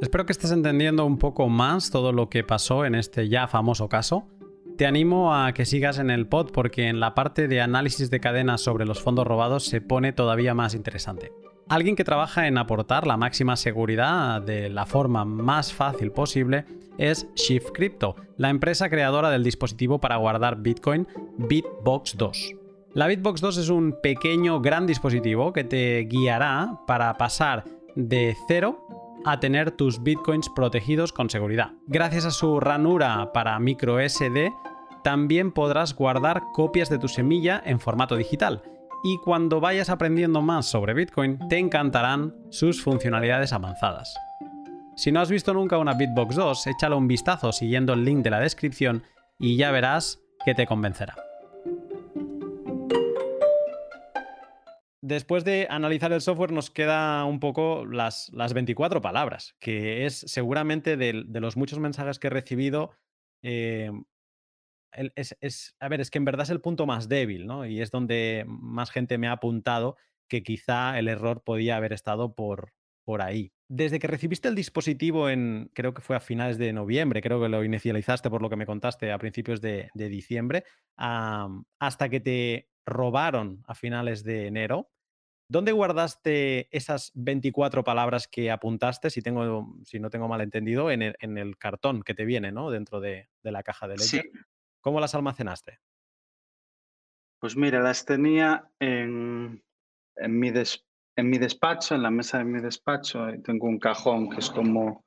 [0.00, 3.88] Espero que estés entendiendo un poco más todo lo que pasó en este ya famoso
[3.88, 4.28] caso.
[4.76, 8.20] Te animo a que sigas en el pod porque en la parte de análisis de
[8.20, 11.32] cadenas sobre los fondos robados se pone todavía más interesante.
[11.68, 16.66] Alguien que trabaja en aportar la máxima seguridad de la forma más fácil posible
[16.98, 21.08] es Shift Crypto, la empresa creadora del dispositivo para guardar Bitcoin
[21.38, 22.65] Bitbox 2.
[22.96, 28.88] La Bitbox 2 es un pequeño gran dispositivo que te guiará para pasar de cero
[29.26, 31.72] a tener tus bitcoins protegidos con seguridad.
[31.88, 34.50] Gracias a su ranura para micro SD,
[35.04, 38.62] también podrás guardar copias de tu semilla en formato digital.
[39.04, 44.16] y cuando vayas aprendiendo más sobre Bitcoin te encantarán sus funcionalidades avanzadas.
[44.96, 48.30] Si no has visto nunca una Bitbox 2, échale un vistazo siguiendo el link de
[48.30, 49.02] la descripción
[49.38, 51.25] y ya verás que te convencerá.
[55.02, 60.18] Después de analizar el software nos queda un poco las, las 24 palabras, que es
[60.18, 62.90] seguramente de, los muchos mensajes que he recibido,
[63.42, 63.90] eh,
[65.14, 67.66] es, a ver, es que en verdad es el punto más débil, ¿no?
[67.66, 69.96] Y es donde más gente me ha apuntado
[70.28, 72.72] que quizá el error podía haber estado por,
[73.04, 73.52] por ahí.
[73.68, 77.48] Desde que recibiste el dispositivo en, creo que fue a finales de noviembre, creo que
[77.48, 80.64] lo inicializaste por lo que me contaste a principios de, diciembre,
[80.96, 84.90] hasta que te robaron a finales de enero,
[85.48, 91.02] ¿Dónde guardaste esas 24 palabras que apuntaste, si, tengo, si no tengo mal entendido, en
[91.02, 92.70] el, cartón que te viene ¿no?
[92.70, 94.24] dentro de, la caja de Ledger?
[94.80, 95.78] ¿Cómo las almacenaste?
[97.38, 99.62] Pues mira, las tenía en,
[100.16, 103.26] en, mi en mi despacho, en la mesa de mi despacho.
[103.44, 105.04] Tengo un cajón que es como,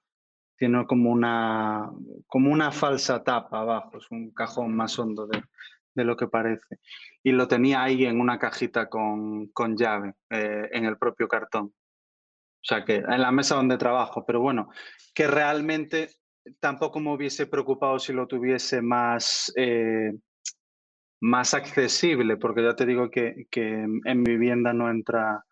[0.57, 1.91] tiene como una,
[2.27, 5.41] como una falsa tapa abajo, es un cajón más hondo de,
[5.95, 6.79] de lo que parece.
[7.23, 11.73] Y lo tenía ahí en una cajita con, con llave, eh, en el propio cartón.
[12.61, 14.69] O sea que en la mesa donde trabajo, pero bueno,
[15.13, 16.09] que realmente
[16.59, 20.13] tampoco me hubiese preocupado si lo tuviese más, eh,
[21.21, 25.43] más accesible, porque ya te digo que, que, en mi vivienda no entra,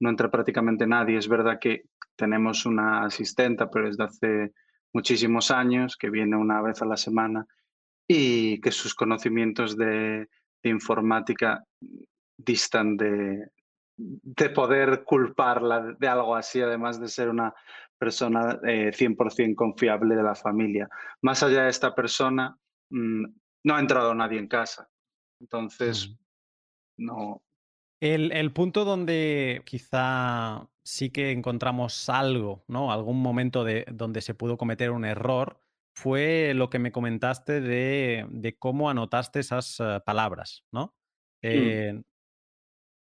[0.00, 1.18] no entra prácticamente nadie.
[1.18, 1.84] Es verdad que
[2.16, 4.52] tenemos una asistenta, pero desde hace
[4.92, 7.46] muchísimos años, que viene una vez a la semana
[8.12, 10.28] y que sus conocimientos de,
[10.64, 11.64] informática
[12.36, 13.46] distan de,
[13.96, 17.54] de poder culparla de algo así, además de ser una
[17.96, 20.88] persona 100% eh, confiable de la familia.
[21.22, 22.58] Más allá de esta persona,
[22.90, 23.26] mm,
[23.64, 24.88] no ha entrado nadie en casa.
[25.40, 26.12] Entonces,
[26.98, 27.40] no.
[28.00, 32.90] El, el, punto donde quizá sí que encontramos algo, ¿no?
[32.90, 35.60] Algún momento de, donde se pudo cometer un error
[35.94, 40.94] fue lo que me comentaste de, cómo anotaste esas eh, palabras, ¿no?
[41.42, 41.48] Mm.
[41.48, 42.02] Eh,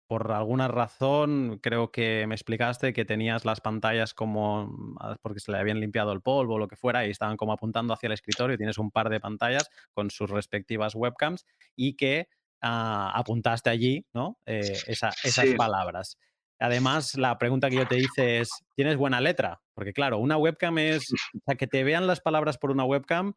[0.09, 5.53] por alguna razón, creo que me explicaste que tenías las pantallas como, ah, porque se
[5.53, 8.15] le habían limpiado el polvo o lo que fuera, y estaban como apuntando hacia el
[8.15, 11.45] escritorio, tienes un par de pantallas con sus respectivas webcams,
[11.77, 12.29] y que
[12.63, 14.39] ah, apuntaste allí, ¿no?
[14.47, 15.15] Eh, esas
[15.59, 16.17] palabras.
[16.61, 19.61] Además, la pregunta que yo te hice es, ¿tienes buena letra?
[19.75, 21.05] Porque claro, una webcam es,
[21.35, 23.35] o sea, que te vean las palabras por una webcam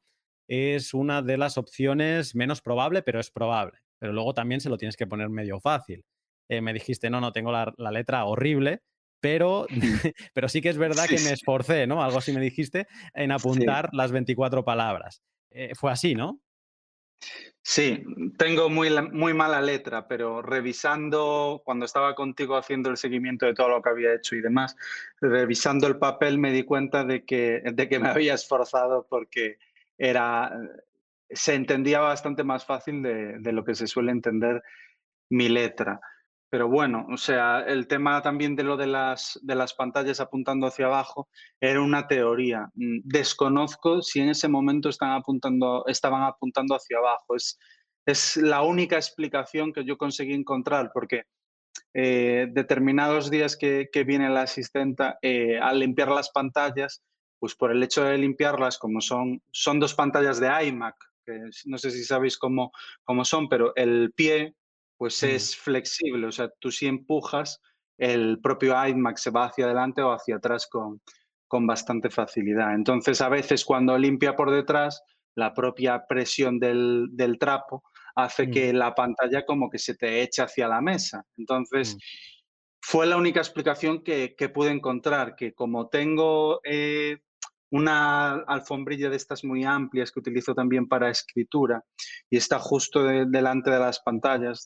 [0.47, 3.79] es una de las opciones menos probable, pero es probable.
[3.99, 6.03] Pero luego también se lo tienes que poner medio fácil.
[6.49, 8.81] Eh, me dijiste, no, no, tengo la, letra horrible,
[9.21, 9.65] pero,
[10.33, 12.03] pero sí que es verdad que me esforcé, ¿no?
[12.03, 15.21] Algo así me dijiste, en apuntar las 24 palabras.
[15.51, 16.41] Eh, fue así, ¿no?
[17.63, 18.03] Sí,
[18.37, 23.69] tengo muy, muy mala letra, pero revisando, cuando estaba contigo haciendo el seguimiento de todo
[23.69, 24.75] lo que había hecho y demás,
[25.19, 29.57] revisando el papel me di cuenta de que, de que me había esforzado porque
[29.97, 30.51] era,
[31.29, 34.63] se entendía bastante más fácil de, de lo que se suele entender
[35.29, 36.01] mi letra.
[36.51, 40.67] Pero bueno, o sea, el tema también de lo de las, de las pantallas apuntando
[40.67, 41.29] hacia abajo
[41.61, 42.69] era una teoría.
[42.75, 47.37] Mm, desconozco si en ese momento están apuntando, estaban apuntando hacia abajo.
[47.37, 47.57] Es,
[48.05, 51.23] es la única explicación que yo conseguí encontrar, porque
[51.93, 57.01] eh, determinados días que, viene la asistenta, eh, al limpiar las pantallas,
[57.39, 60.95] pues por el hecho de limpiarlas, como son, son dos pantallas de iMac,
[61.65, 62.71] no sé si sabéis cómo,
[63.05, 64.55] cómo son, pero el pie
[65.01, 67.59] pues es flexible, o sea, tú si empujas,
[67.97, 71.01] el propio iMac se va hacia adelante o hacia atrás con,
[71.47, 72.75] con bastante facilidad.
[72.75, 75.01] Entonces, a veces cuando limpia por detrás,
[75.33, 77.83] la propia presión del, trapo
[78.13, 78.51] hace mm.
[78.51, 81.25] que la pantalla como que se te eche hacia la mesa.
[81.35, 81.99] Entonces, mm.
[82.79, 87.17] fue la única explicación que, pude encontrar, que como tengo eh,
[87.71, 91.83] una alfombrilla de estas muy amplias que utilizo también para escritura
[92.29, 94.65] y está justo delante de las pantallas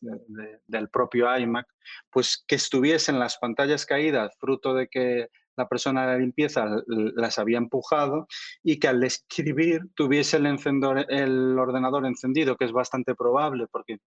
[0.67, 1.67] del propio iMac,
[2.11, 7.39] pues que estuviesen las pantallas caídas, fruto de que la persona de la limpieza las
[7.39, 8.27] había empujado
[8.61, 13.99] y que al escribir tuviese el, encendedor, el ordenador encendido, que es bastante probable porque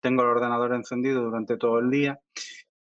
[0.00, 2.18] tengo el ordenador encendido durante todo el día,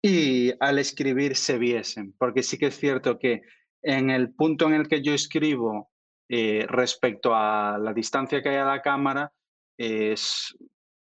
[0.01, 3.41] y al escribir se viesen, porque sí que es cierto que
[3.81, 5.89] en el punto en el que yo escribo
[6.27, 9.31] eh, respecto a la distancia que hay a la cámara,
[9.77, 10.55] es,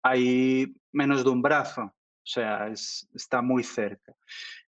[0.03, 1.95] hay menos de un brazo, o
[2.25, 4.15] sea, está muy cerca.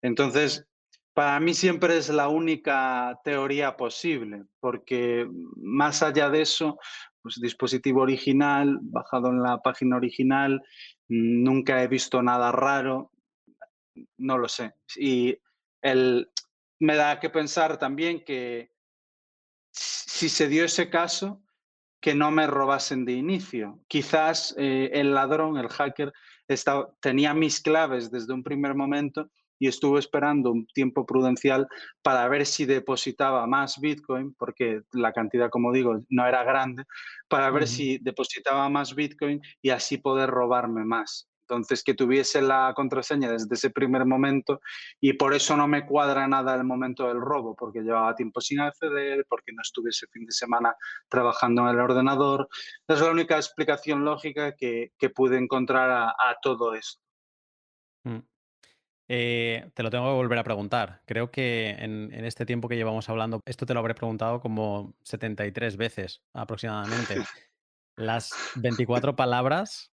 [0.02, 0.66] Entonces,
[1.14, 6.78] para mí siempre es la única teoría posible, porque más allá de eso,
[7.22, 10.62] pues dispositivo original, bajado en la página original,
[11.08, 13.12] nunca he visto nada raro,
[14.18, 14.74] no lo sé.
[14.96, 15.38] Y
[15.82, 16.30] el,
[16.80, 18.72] me da que pensar también que
[19.72, 21.42] si se dio ese caso,
[22.00, 23.80] que no me robasen de inicio.
[23.88, 26.12] Quizás eh, el ladrón, el hacker,
[27.00, 31.68] tenía mis claves desde un primer momento y estuvo esperando un tiempo prudencial
[32.02, 36.84] para ver si depositaba más Bitcoin, porque la cantidad, como digo, no era grande,
[37.30, 41.30] para ver si depositaba más Bitcoin y así poder robarme más.
[41.54, 44.60] Entonces, que tuviese la contraseña desde ese primer momento
[45.00, 48.60] y por eso no me cuadra nada el momento del robo, porque llevaba tiempo sin
[48.60, 50.76] acceder, porque no estuve ese fin de semana
[51.08, 52.48] trabajando en el ordenador.
[52.88, 57.02] Es la única explicación lógica que, pude encontrar a, todo esto.
[58.04, 58.20] Mm.
[59.10, 61.02] Eh, te lo tengo que volver a preguntar.
[61.06, 64.96] Creo que en, en, este tiempo que llevamos hablando, esto te lo habré preguntado como
[65.04, 67.16] 73 veces aproximadamente.
[67.96, 69.93] Las 24 palabras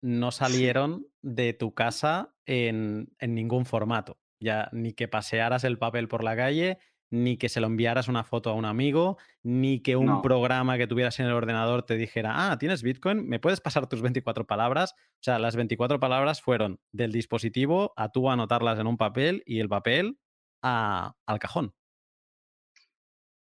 [0.00, 4.18] no salieron de tu casa en, ningún formato.
[4.40, 6.78] Ya ni que pasearas el papel por la calle,
[7.10, 10.86] ni que se lo enviaras una foto a un amigo, ni que un programa que
[10.86, 14.94] tuvieras en el ordenador te dijera, ah, tienes Bitcoin, ¿me puedes pasar tus 24 palabras?
[14.98, 19.60] O sea, las 24 palabras fueron del dispositivo a tú anotarlas en un papel y
[19.60, 20.18] el papel
[20.62, 21.74] al cajón.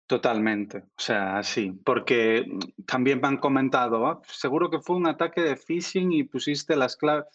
[0.09, 5.07] Totalmente, o sea, sí, porque mm, también me han comentado, ah, seguro que fue un
[5.07, 7.25] ataque de phishing y pusiste las claves.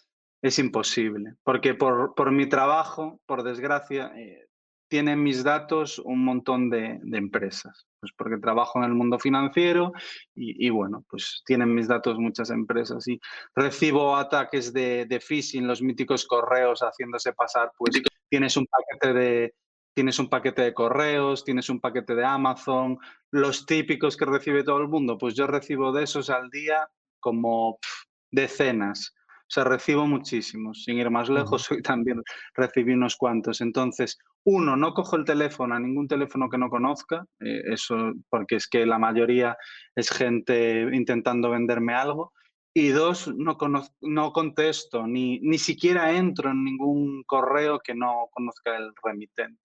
[0.41, 4.49] Es imposible, porque por, por mi trabajo, por desgracia, eh,
[4.89, 9.93] tienen mis datos un montón de, empresas, pues porque trabajo en el mundo financiero
[10.35, 13.21] y, bueno, pues tienen mis datos muchas empresas y
[13.55, 19.53] recibo ataques de, de phishing, los míticos correos haciéndose pasar, pues tienes un paquete de
[19.95, 22.99] tienes un paquete de correos, tienes un paquete de Amazon,
[23.31, 26.87] los típicos que recibe todo el mundo, pues yo recibo de esos al día
[27.19, 27.79] como
[28.29, 29.15] decenas.
[29.47, 30.83] O sea, recibo muchísimos.
[30.83, 32.21] Sin ir más lejos, hoy también
[32.55, 33.61] recibí unos cuantos.
[33.61, 38.55] Entonces, uno, no cojo el teléfono a ningún teléfono que no conozca, eh, eso porque
[38.55, 39.55] es que la mayoría
[39.95, 42.33] es gente intentando venderme algo.
[42.73, 43.57] Y dos, no,
[44.01, 49.64] no contesto, ni, ni siquiera entro en ningún correo que no conozca el remitente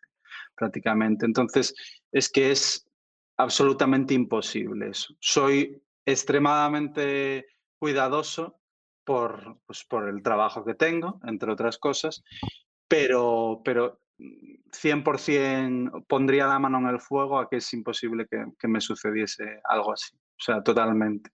[0.55, 1.27] prácticamente.
[1.27, 1.75] Entonces,
[2.13, 2.87] es que es
[3.37, 5.15] absolutamente imposible eso.
[5.21, 7.47] Soy extremadamente
[7.79, 8.61] cuidadoso
[9.05, 12.23] por, pues, por el trabajo que tengo, entre otras cosas,
[12.87, 18.81] pero, pero 100% pondría la mano en el fuego a que es imposible que, me
[18.81, 20.15] sucediese algo así.
[20.17, 21.31] O sea, totalmente.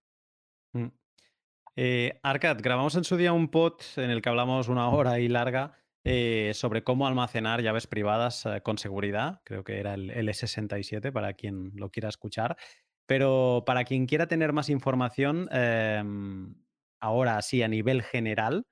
[0.73, 0.87] Mm.
[1.77, 5.29] Eh, Arcad, grabamos en su día un pod en el que hablamos una hora y
[5.29, 5.77] larga
[6.09, 9.41] eh, sobre cómo almacenar llaves privadas eh, con seguridad.
[9.43, 12.57] Creo que era el L67 para quien lo quiera escuchar.
[13.07, 16.55] Pero para quien quiera tener más información, em,
[17.01, 18.67] ahora sí, a nivel general,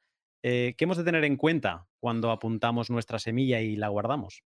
[0.44, 4.44] eh, ¿qué hemos de tener en cuenta cuando apuntamos nuestra semilla y la guardamos?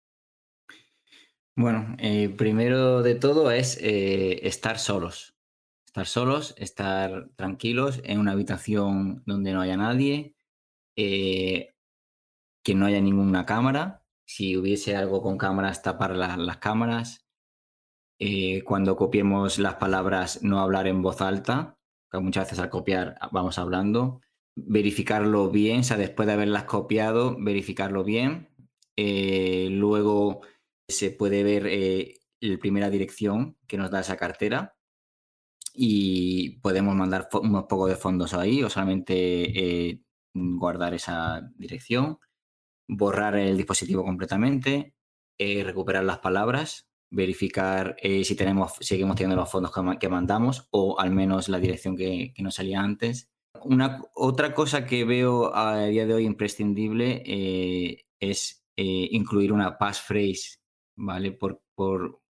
[1.58, 1.98] Bueno,
[2.38, 5.36] primero de todo es estar solos.
[5.86, 10.36] Estar solos, estar tranquilos en una habitación donde no haya nadie
[12.68, 14.04] que no haya ninguna cámara.
[14.26, 17.26] Si hubiese algo con cámaras, tapar las cámaras.
[18.20, 21.80] Eh, cuando copiemos las palabras, no hablar en voz alta,
[22.12, 24.20] muchas veces al copiar vamos hablando.
[24.58, 28.50] Verificarlo bien, o sea, después de haberlas copiado, verificarlo bien.
[28.98, 30.42] Eh, luego
[30.90, 34.76] se puede ver eh, la primera dirección que nos da esa cartera
[35.74, 40.04] y podemos mandar unos pocos de fondos ahí o solamente
[40.34, 42.20] guardar esa dirección
[42.88, 44.94] borrar el dispositivo completamente,
[45.38, 51.00] eh, recuperar las palabras, verificar eh, si tenemos, seguimos teniendo los fondos que, mandamos o
[51.00, 53.30] al menos la dirección que, nos salía antes.
[53.64, 60.60] Una, otra cosa que veo a día de hoy imprescindible eh, es incluir una passphrase,
[60.96, 61.32] ¿vale?
[61.32, 62.22] Por, por,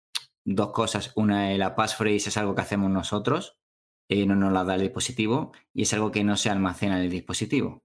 [0.46, 1.12] dos cosas.
[1.18, 3.60] Una, la passphrase es algo que hacemos nosotros,
[4.10, 7.10] no nos la da el dispositivo y es algo que no se almacena en el
[7.10, 7.84] dispositivo.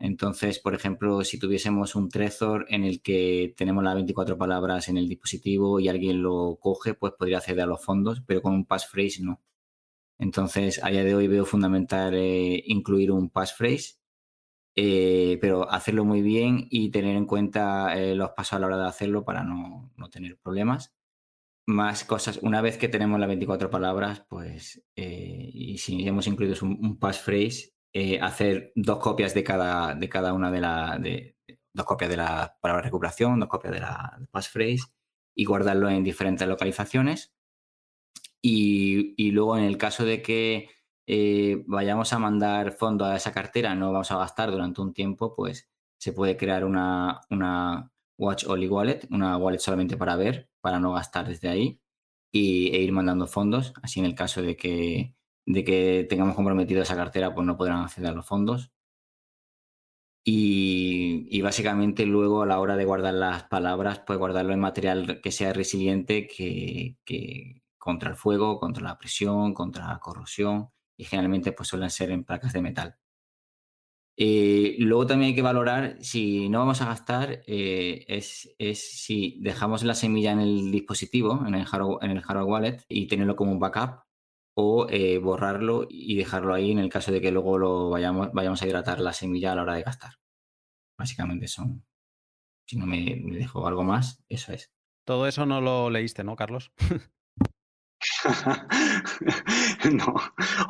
[0.00, 4.96] Entonces, por ejemplo, si tuviésemos un Trezor en el que tenemos las 24 palabras en
[4.96, 8.64] el dispositivo y alguien lo coge, pues podría acceder a los fondos, pero con un
[8.64, 9.42] passphrase no.
[10.18, 13.96] Entonces, a día de hoy veo fundamental eh, incluir un passphrase,
[14.74, 18.78] eh, pero hacerlo muy bien y tener en cuenta eh, los pasos a la hora
[18.78, 20.94] de hacerlo para no, tener problemas.
[21.66, 26.78] Más cosas, una vez que tenemos las 24 palabras, pues, y si hemos incluido un,
[26.82, 31.00] un passphrase, eh, hacer dos copias de cada, de cada una de las
[31.72, 34.84] dos copias de la palabra recuperación, dos copias de la passphrase
[35.34, 37.32] y guardarlo en diferentes localizaciones.
[38.42, 40.68] Y, luego en el caso de que
[41.06, 45.34] eh, vayamos a mandar fondo a esa cartera, no vamos a gastar durante un tiempo,
[45.34, 50.78] pues se puede crear una, una Watch Only Wallet, una wallet solamente para ver, para
[50.80, 51.80] no gastar desde ahí
[52.32, 53.74] y, e ir mandando fondos.
[53.82, 55.14] Así en el caso de que,
[55.46, 58.72] de que tengamos comprometido esa cartera, pues no podrán acceder a los fondos.
[60.24, 65.32] Y, básicamente luego a la hora de guardar las palabras, pues guardarlo en material que
[65.32, 71.68] sea resiliente que, contra el fuego, contra la presión, contra la corrosión y generalmente pues
[71.68, 72.96] suelen ser en placas de metal.
[74.16, 79.82] Eh, luego también hay que valorar si no vamos a gastar, eh, es, si dejamos
[79.82, 83.52] la semilla en el dispositivo, en el hardware, en el hardware wallet y tenerlo como
[83.52, 84.02] un backup
[84.62, 88.60] o eh, borrarlo y dejarlo ahí en el caso de que luego lo vayamos, vayamos
[88.60, 90.12] a hidratar la semilla a la hora de gastar.
[90.98, 91.84] Básicamente son,
[92.66, 94.70] si no me, me dejo algo más, eso es.
[95.06, 96.72] Todo eso no lo leíste, ¿no, Carlos?
[99.92, 100.14] no,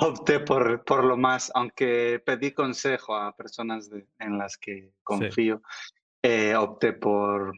[0.00, 5.62] opté por, por lo más, aunque pedí consejo a personas en las que confío,
[6.22, 7.54] eh, opté por,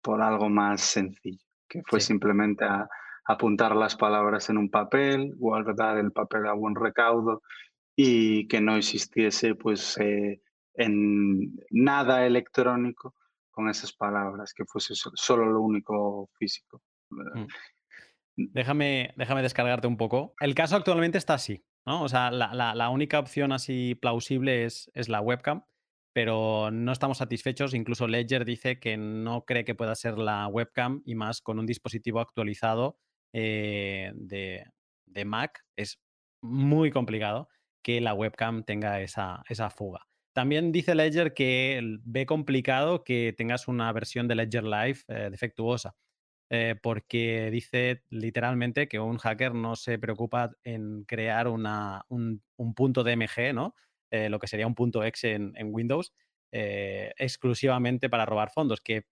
[0.00, 2.64] por algo más sencillo, que fue simplemente
[3.24, 7.42] apuntar las palabras en un papel, guardar el papel a buen recaudo
[7.96, 10.42] y que no existiese pues eh,
[10.74, 13.14] en nada electrónico
[13.50, 16.82] con esas palabras, que fuese solo lo único físico.
[17.10, 17.46] Mm.
[18.36, 20.34] Déjame, déjame descargarte un poco.
[20.40, 22.02] El caso actualmente está así, ¿no?
[22.02, 25.62] O sea, la, única opción así plausible es, es, la webcam,
[26.12, 27.74] pero no estamos satisfechos.
[27.74, 31.66] Incluso Ledger dice que no cree que pueda ser la webcam y más con un
[31.66, 32.98] dispositivo actualizado
[33.34, 34.64] eh, de,
[35.06, 35.64] de, Mac.
[35.76, 36.00] Es
[36.40, 37.48] muy complicado
[37.82, 40.06] que la webcam tenga esa, esa fuga.
[40.32, 45.94] También dice Ledger que ve complicado que tengas una versión de Ledger Live eh, defectuosa.
[46.50, 52.42] Eh, porque dice literalmente que un hacker no se preocupa en crear una, un,
[52.76, 53.74] punto DMG, ¿no?
[54.10, 56.12] Lo que sería un punto exe en, Windows,
[56.52, 59.06] eh, exclusivamente para robar fondos, que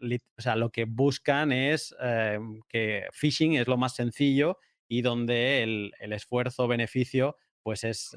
[0.00, 1.94] o sea, lo que buscan es
[2.68, 8.16] que phishing es lo más sencillo y donde el, esfuerzo-beneficio pues es,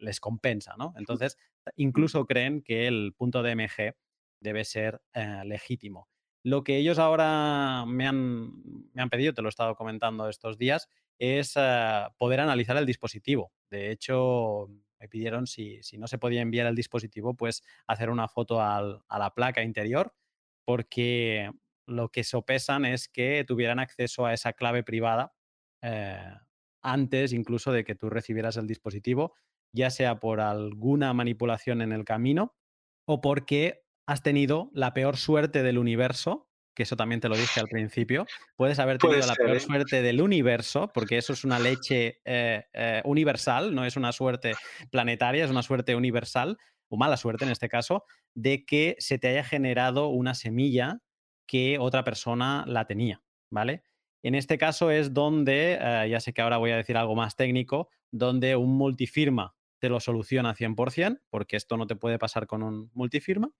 [0.00, 0.94] les compensa, ¿no?
[0.96, 1.38] Entonces,
[1.76, 3.94] incluso creen que el punto DMG
[4.40, 5.00] debe ser
[5.44, 6.08] legítimo.
[6.44, 8.52] Lo que ellos ahora me han,
[8.92, 10.88] me han pedido, te lo he estado comentando estos días,
[11.18, 13.50] es eh, poder analizar el dispositivo.
[13.70, 18.28] De hecho, me pidieron si, si, no se podía enviar el dispositivo, pues hacer una
[18.28, 20.12] foto a la placa interior,
[20.64, 21.50] porque
[21.86, 25.34] lo que sopesan es que tuvieran acceso a esa clave privada
[25.82, 26.34] eh,
[26.82, 29.34] antes incluso de que tú recibieras el dispositivo,
[29.72, 32.54] ya sea por alguna manipulación en el camino
[33.06, 37.60] o porque has tenido la peor suerte del universo, que eso también te lo dije
[37.60, 39.60] al principio, puedes haber tenido la peor ¿eh?
[39.60, 44.54] suerte del universo, porque eso es una leche eh, eh, universal, no es una suerte
[44.90, 46.58] planetaria, es una suerte universal,
[46.94, 51.00] o mala suerte en este caso, de que se te haya generado una semilla
[51.46, 53.82] que otra persona la tenía, ¿vale?
[54.22, 55.78] En este caso es donde,
[56.08, 60.00] ya sé que ahora voy a decir algo más técnico, donde un multifirma te lo
[60.00, 63.50] soluciona 100%, porque esto no te puede pasar con un multifirma.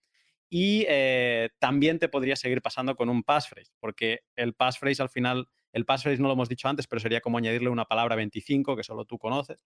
[0.48, 5.48] Y eh, también te podría seguir pasando con un passphrase, porque el passphrase al final,
[5.72, 8.84] el passphrase no lo hemos dicho antes, pero sería como añadirle una palabra 25 que
[8.84, 9.58] solo tú conoces.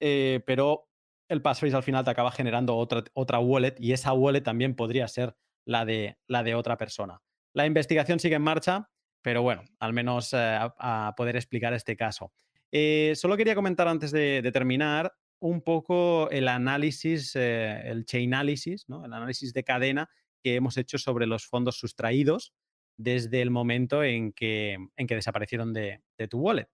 [0.00, 0.88] Eh, pero
[1.30, 5.08] el passphrase al final te acaba generando otra, otra wallet y esa wallet también podría
[5.08, 7.22] ser la de, la de otra persona.
[7.54, 8.90] La investigación sigue en marcha,
[9.22, 12.32] pero bueno, al menos eh, a, poder explicar este caso.
[13.14, 18.88] solo quería comentar antes de, de, terminar un poco el análisis, eh, el chain analysis,
[18.88, 19.04] ¿no?
[19.04, 20.10] el análisis de cadena
[20.42, 22.52] que hemos hecho sobre los fondos sustraídos
[22.96, 26.68] desde el momento en que, en que desaparecieron de, tu wallet.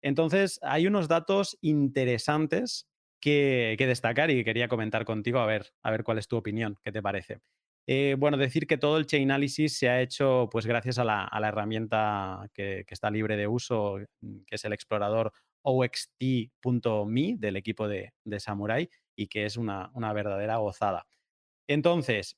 [0.00, 2.86] Entonces, hay unos datos interesantes
[3.26, 6.92] que, destacar y quería comentar contigo a ver, a ver cuál es tu opinión, qué
[6.92, 7.40] te parece.
[7.88, 11.28] Eh, bueno, decir que todo el chain analysis se ha hecho pues gracias a la,
[11.48, 18.12] herramienta que, que, está libre de uso, que es el explorador oxt.me del equipo de,
[18.38, 21.06] Samurai y que es una, verdadera gozada.
[21.68, 22.36] Entonces,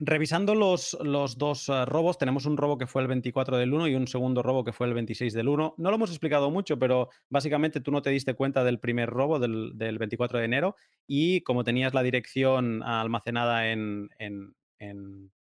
[0.00, 3.88] revisando los, los dos eh, robos, tenemos un robo que fue el 24 del 1
[3.88, 5.74] y un segundo robo que fue el 26 del 1.
[5.76, 9.38] No lo hemos explicado mucho, pero básicamente tú no te diste cuenta del primer robo
[9.38, 10.76] del, 24 de enero
[11.06, 14.08] y como tenías la dirección almacenada en,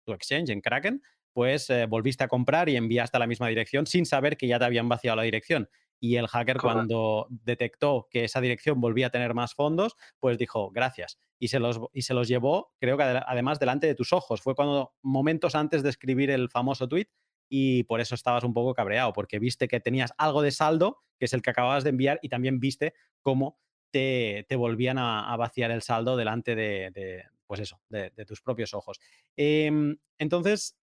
[0.05, 1.03] tu exchange, en Kraken,
[1.34, 4.59] pues eh, volviste a comprar y enviaste a la misma dirección sin saber que ya
[4.59, 5.68] te habían vaciado la dirección
[6.01, 10.70] y el hacker cuando detectó que esa dirección volvía a tener más fondos, pues dijo,
[10.70, 11.18] gracias.
[11.38, 14.40] Y se los, y se los llevó, creo que además delante de tus ojos.
[14.40, 17.09] Fue cuando, momentos antes de escribir el famoso tweet,
[17.49, 21.24] y por eso estabas un poco cabreado, porque viste que tenías algo de saldo, que
[21.24, 23.59] es el que acababas de enviar, y también viste cómo
[23.90, 29.01] te, te volvían a, vaciar el saldo delante de, pues eso, de, tus propios ojos.
[29.36, 30.76] Em, entonces,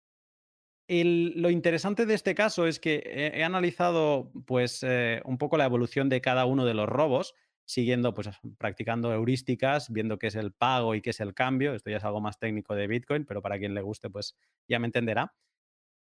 [1.05, 3.03] lo interesante de este caso es que
[3.35, 7.35] he, analizado pues eh, un poco la evolución de cada uno de los robos,
[7.65, 8.29] siguiendo, pues
[8.59, 11.75] practicando heurísticas, viendo qué es el pago y qué es el cambio.
[11.75, 14.37] Esto ya es algo más técnico de Bitcoin, pero para quien le guste, pues
[14.69, 15.35] ya me entenderá.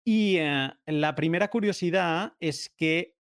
[0.05, 3.17] Y eh, la primera curiosidad es que,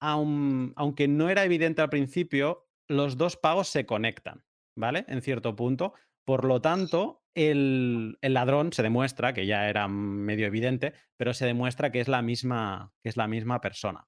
[0.00, 4.44] aunque no era evidente al principio, los dos pagos se conectan,
[4.76, 5.04] ¿vale?
[5.08, 5.94] En cierto punto.
[6.24, 11.90] Por lo tanto, el, ladrón se demuestra, que ya era medio evidente, pero se demuestra
[11.90, 14.06] que es la misma, que es la misma persona.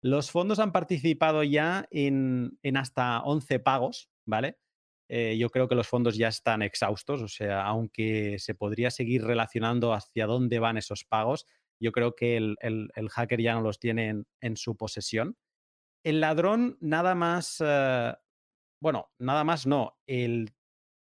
[0.00, 4.58] Los fondos han participado ya en, hasta 11 pagos, ¿vale?
[5.08, 9.24] Eh, yo creo que los fondos ya están exhaustos, o sea, aunque se podría seguir
[9.24, 11.46] relacionando hacia dónde van esos pagos,
[11.80, 15.36] yo creo que el, hacker ya no los tiene en, su posesión.
[16.04, 18.14] El ladrón nada más, eh,
[18.80, 20.52] bueno, nada más no, el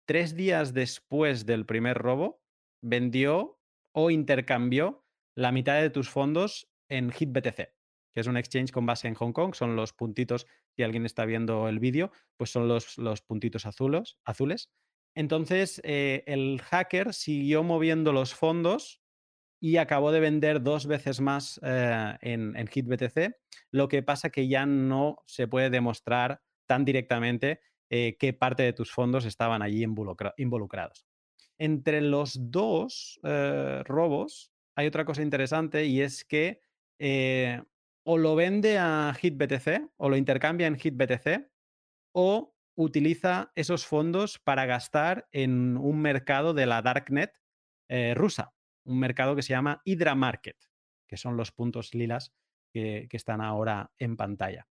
[0.09, 2.41] tres días después del primer robo,
[2.81, 3.61] vendió
[3.93, 5.05] o intercambió
[5.35, 9.33] la mitad de tus fondos en HitBTC, que es un exchange con base en Hong
[9.33, 9.53] Kong.
[9.53, 14.17] Son los puntitos, si alguien está viendo el vídeo, pues son los, los puntitos azules.
[14.25, 14.71] azules.
[15.13, 19.03] Entonces, eh, el hacker siguió moviendo los fondos
[19.61, 23.35] y acabó de vender dos veces más eh, en, en HitBTC.
[23.69, 28.73] Lo que pasa que ya no se puede demostrar tan directamente eh, qué parte de
[28.73, 31.07] tus fondos estaban allí involucrados.
[31.57, 36.61] Entre los dos eh, robos hay otra cosa interesante y es que
[36.99, 37.61] eh,
[38.03, 41.49] o lo vende a HitBTC o lo intercambia en HitBTC
[42.13, 47.41] o utiliza esos fondos para gastar en un mercado de la Darknet
[48.13, 48.53] rusa,
[48.85, 50.57] un mercado que se llama Hydra Market,
[51.07, 52.31] que son los puntos lilas
[52.71, 54.67] que, que están ahora en pantalla.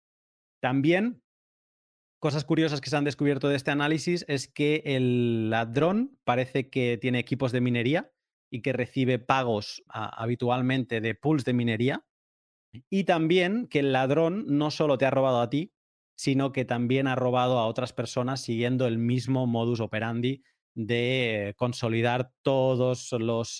[0.61, 1.23] También
[2.19, 6.97] Cosas curiosas que se han descubierto de este análisis es que el ladrón parece que
[6.97, 8.11] tiene equipos de minería
[8.49, 12.05] y que recibe pagos habitualmente de pools de minería.
[12.89, 15.73] Y también que el ladrón no solo te ha robado a ti,
[16.15, 20.43] sino que también ha robado a otras personas siguiendo el mismo modus operandi
[20.73, 23.59] de consolidar todos los,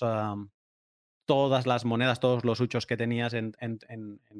[1.26, 3.54] todas las monedas, todos los huchos que tenías en,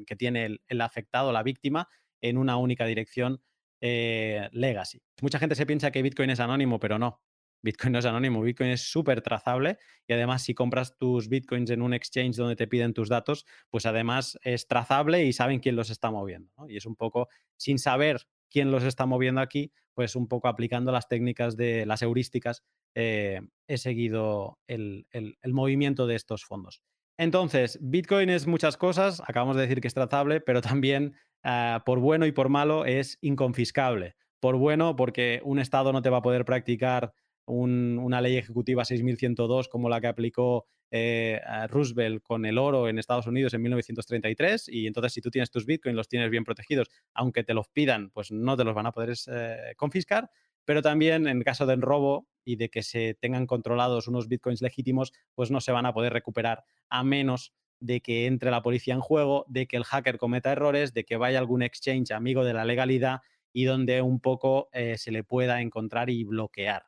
[0.05, 1.87] que tiene el, el, afectado, la víctima,
[2.21, 3.41] en una única dirección
[3.81, 5.01] eh, legacy.
[5.21, 7.21] Mucha gente se piensa que Bitcoin es anónimo, pero no.
[7.61, 9.77] Bitcoin no es anónimo, Bitcoin es súper trazable
[10.07, 13.85] y además si compras tus Bitcoins en un exchange donde te piden tus datos, pues
[13.85, 16.51] además es trazable y saben quién los está moviendo.
[16.69, 17.27] Y es un poco,
[17.57, 22.01] sin saber quién los está moviendo aquí, pues un poco aplicando las técnicas de las
[22.01, 22.63] heurísticas,
[22.95, 25.05] eh, he seguido el,
[25.45, 26.81] movimiento de estos fondos.
[27.17, 31.99] Entonces, Bitcoin es muchas cosas, acabamos de decir que es trazable, pero también Ah, por
[31.99, 34.15] bueno y por malo, es inconfiscable.
[34.39, 37.13] Por bueno, porque un Estado no te va a poder practicar
[37.45, 43.27] una ley ejecutiva 6102 como la que aplicó eh, Roosevelt con el oro en Estados
[43.27, 47.43] Unidos en 1933 y entonces si tú tienes tus bitcoins los tienes bien protegidos, aunque
[47.43, 50.29] te los pidan, pues no te los van a poder eh, confiscar,
[50.65, 55.11] pero también en caso del robo y de que se tengan controlados unos bitcoins legítimos,
[55.33, 59.01] pues no se van a poder recuperar a menos de que entre la policía en
[59.01, 62.65] juego, de que el hacker cometa errores, de que vaya algún exchange amigo de la
[62.65, 63.21] legalidad
[63.53, 66.85] y donde un poco eh, se le pueda encontrar y bloquear.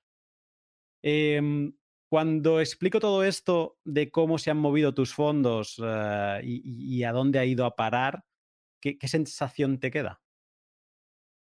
[1.01, 1.73] Em,
[2.09, 7.39] cuando explico todo esto de cómo se han movido tus fondos eh, y, a dónde
[7.39, 8.23] ha ido a parar,
[8.79, 10.21] ¿qué, sensación te queda?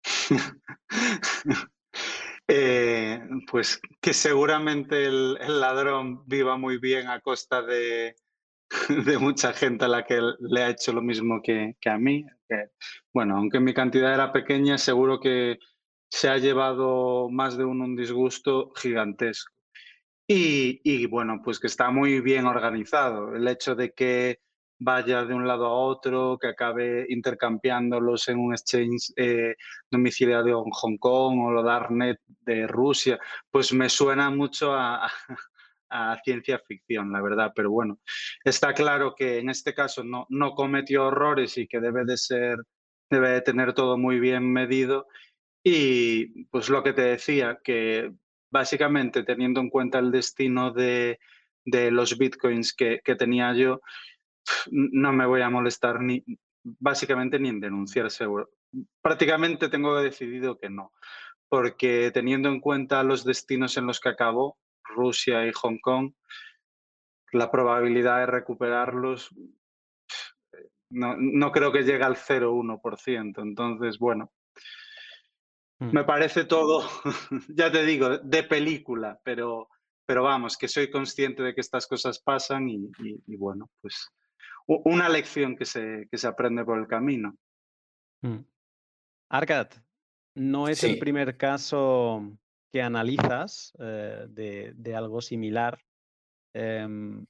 [2.53, 8.17] Eh, pues que seguramente el, ladrón viva muy bien a costa de,
[9.05, 12.25] de mucha gente a la que le ha hecho lo mismo que, a mí.
[13.13, 15.59] bueno, aunque mi cantidad era pequeña, seguro que
[16.09, 19.51] se ha llevado más de un, un disgusto gigantesco.
[20.33, 23.35] Y, bueno, pues que está muy bien organizado.
[23.35, 24.39] El hecho de que
[24.79, 29.55] vaya de un lado a otro, que acabe intercambiándolos en un exchange eh,
[29.91, 33.19] domiciliario en Hong Kong o lo Darknet de Rusia,
[33.51, 35.11] pues me suena mucho a
[36.23, 37.51] ciencia ficción, la verdad.
[37.55, 37.99] Pero bueno,
[38.43, 42.57] está claro que en este caso no, no cometió errores y que debe de ser,
[43.09, 45.07] debe de tener todo muy bien medido.
[45.63, 48.11] Y pues lo que te decía, que
[48.51, 51.19] básicamente teniendo en cuenta el destino de,
[51.65, 53.81] de los bitcoins que, que, tenía yo,
[54.71, 56.23] no me voy a molestar ni
[56.63, 58.49] básicamente ni en denunciar seguro.
[59.01, 60.91] Prácticamente tengo decidido que no,
[61.49, 64.57] porque teniendo en cuenta los destinos en los que acabó,
[64.95, 66.13] Rusia y Hong Kong,
[67.33, 69.33] la probabilidad de recuperarlos
[70.91, 73.41] no, creo que llegue al 0,1%.
[73.41, 74.31] Entonces, bueno,
[75.79, 75.91] mm.
[75.93, 76.87] me parece todo,
[77.49, 79.69] ya te digo, de película, pero,
[80.05, 82.91] pero vamos, que soy consciente de que estas cosas pasan y,
[83.37, 84.09] bueno, pues
[84.67, 87.35] una lección que se, que se aprende por el camino.
[88.21, 88.39] Mm.
[89.29, 89.69] Arcad,
[90.35, 92.37] no es el primer caso
[92.71, 95.79] que analizas eh, de, algo similar.
[96.53, 97.25] Em,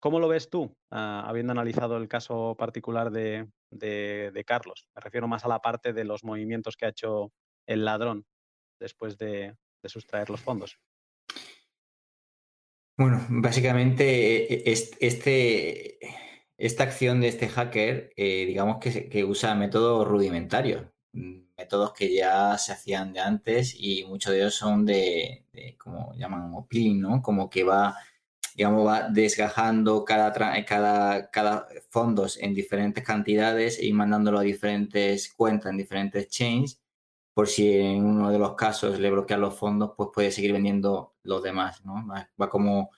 [0.00, 3.48] ¿Cómo lo ves tú, ah, habiendo analizado el caso particular de,
[4.46, 4.88] Carlos?
[4.94, 7.32] Me refiero más a la parte de los movimientos que ha hecho
[7.66, 8.24] el ladrón
[8.80, 10.78] después de, sustraer los fondos.
[12.96, 15.98] Bueno, básicamente e, e, este,
[16.58, 22.56] esta acción de este hacker, eh, digamos que, usa métodos rudimentarios, mm, métodos que ya
[22.56, 25.44] se hacían de antes y muchos de ellos son de,
[25.76, 27.20] como llaman, peeling, ¿no?
[27.20, 27.96] Como que va
[28.58, 30.32] digamos, va desgajando cada,
[30.64, 36.80] cada, cada fondos en diferentes cantidades y mandándolo a diferentes cuentas en diferentes chains,
[37.34, 41.14] por si en uno de los casos le bloquean los fondos, pues puede seguir vendiendo
[41.22, 42.04] los demás, ¿no?
[42.40, 42.90] Va como,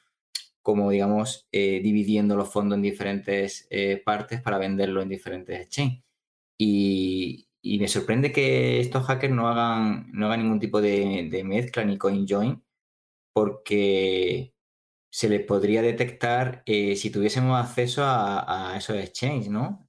[0.62, 6.02] como digamos, eh, dividiendo los fondos en diferentes eh, partes para venderlo en diferentes chains.
[6.56, 11.84] Y, y, me sorprende que estos hackers no hagan, no hagan ningún tipo de, mezcla
[11.84, 12.62] ni coin join,
[13.32, 14.54] porque
[15.12, 19.88] se le podría detectar eh, si tuviésemos acceso a, esos exchanges, ¿no?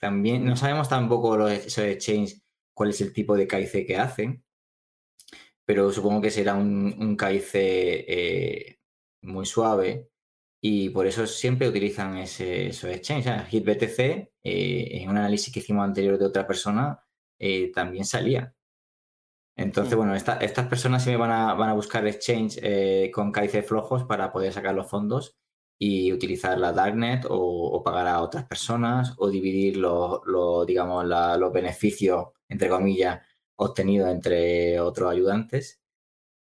[0.00, 2.42] También no sabemos tampoco los, esos exchanges
[2.74, 4.44] cuál es el tipo de KIC que hacen,
[5.64, 8.78] pero supongo que será un, un KIC eh,
[9.22, 10.12] muy suave
[10.64, 13.48] y por eso siempre utilizan ese, esos exchanges.
[13.50, 13.98] HitBTC,
[14.44, 17.04] eh, en un análisis que hicimos anterior de otra persona,
[17.74, 18.54] también salía.
[19.56, 23.64] Entonces, bueno, estas personas sí me van a, van a buscar exchange eh, con KIC
[23.64, 25.36] flojos para poder sacar los fondos
[25.78, 30.20] y utilizar la Darknet o, pagar a otras personas o dividir los,
[30.66, 33.20] digamos, los beneficios, entre comillas,
[33.56, 35.82] obtenidos entre otros ayudantes.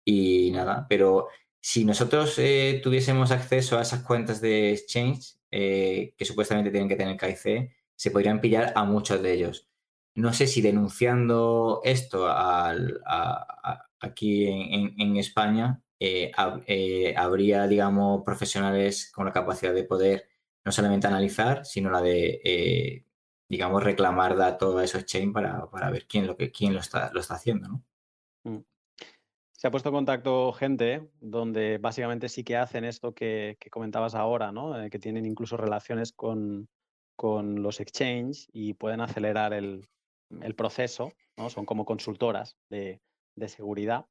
[0.05, 1.27] Y nada, pero
[1.61, 6.95] si nosotros eh, tuviésemos acceso a esas cuentas de exchange eh, que supuestamente tienen que
[6.95, 9.69] tener KIC, se podrían pillar a muchos de ellos
[10.17, 12.27] no sé si denunciando esto
[13.99, 16.31] aquí en, España eh,
[16.65, 20.27] eh, habría, digamos, profesionales con la capacidad de poder
[20.65, 23.05] no solamente analizar, sino la de, eh,
[23.47, 27.19] digamos, reclamar datos a esos chain para, ver quién lo, que, quién lo, está, lo
[27.19, 27.83] está haciendo.
[28.43, 28.61] Mm.
[29.51, 34.51] Se ha puesto en contacto gente donde básicamente sí que hacen esto que, comentabas ahora,
[34.51, 34.73] ¿no?
[34.89, 36.67] que tienen incluso relaciones con,
[37.15, 39.87] con los exchanges y pueden acelerar el,
[40.41, 41.49] el proceso, ¿no?
[41.49, 43.01] son como consultoras de,
[43.47, 44.07] seguridad.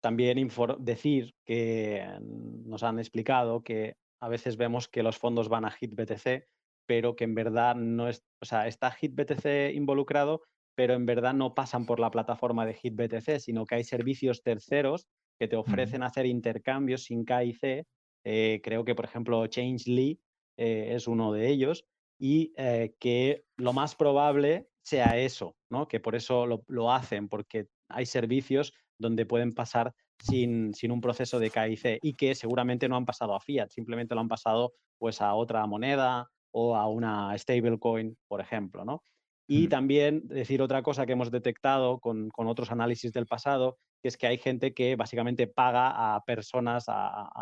[0.00, 0.48] También
[0.80, 6.46] decir que nos han explicado que a veces vemos que los fondos van a HitBTC,
[6.86, 10.42] pero que en verdad no es, o sea, está HitBTC involucrado,
[10.74, 15.06] pero en verdad no pasan por la plataforma de HitBTC, sino que hay servicios terceros
[15.38, 17.84] que te ofrecen hacer intercambios sin KIC.
[18.24, 20.20] Eh, creo que, por ejemplo, Changely
[20.56, 21.84] eh, es uno de ellos
[22.18, 25.88] y eh, que lo más probable sea eso, ¿no?
[25.88, 31.38] Que por eso lo, hacen, porque hay servicios donde pueden pasar sin, sin, un proceso
[31.38, 35.20] de KIC y que seguramente no han pasado a fiat, simplemente lo han pasado pues
[35.20, 39.02] a otra moneda o a una stablecoin, por ejemplo, ¿no?
[39.48, 44.16] Y también decir otra cosa que hemos detectado con, otros análisis del pasado, que es
[44.16, 46.86] que hay gente que básicamente paga a personas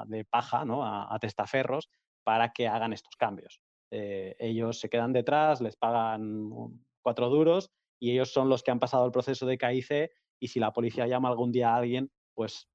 [0.06, 0.84] de paja, ¿no?
[0.84, 1.90] a, testaferros,
[2.24, 3.60] para que hagan estos cambios.
[3.92, 6.50] Eh, ellos se quedan detrás, les pagan
[7.00, 7.70] cuatro duros
[8.00, 11.06] y ellos son los que han pasado el proceso de KIC y si la policía
[11.06, 12.68] llama algún día a alguien, pues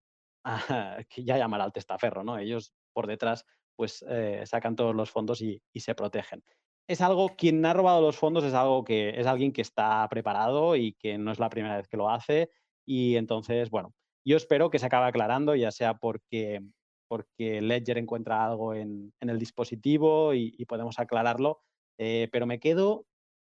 [1.17, 2.37] ya llamará al testaferro, ¿no?
[2.37, 3.45] Ellos por detrás
[3.75, 6.43] pues eh, sacan todos los fondos y, se protegen.
[6.87, 10.75] Es algo, quien ha robado los fondos es algo que es alguien que está preparado
[10.75, 12.49] y que no es la primera vez que lo hace
[12.85, 16.61] y entonces, bueno, yo espero que se acabe aclarando, ya sea porque,
[17.07, 21.61] porque Ledger encuentra algo en, el dispositivo y, podemos aclararlo,
[21.97, 23.05] eh, pero me quedo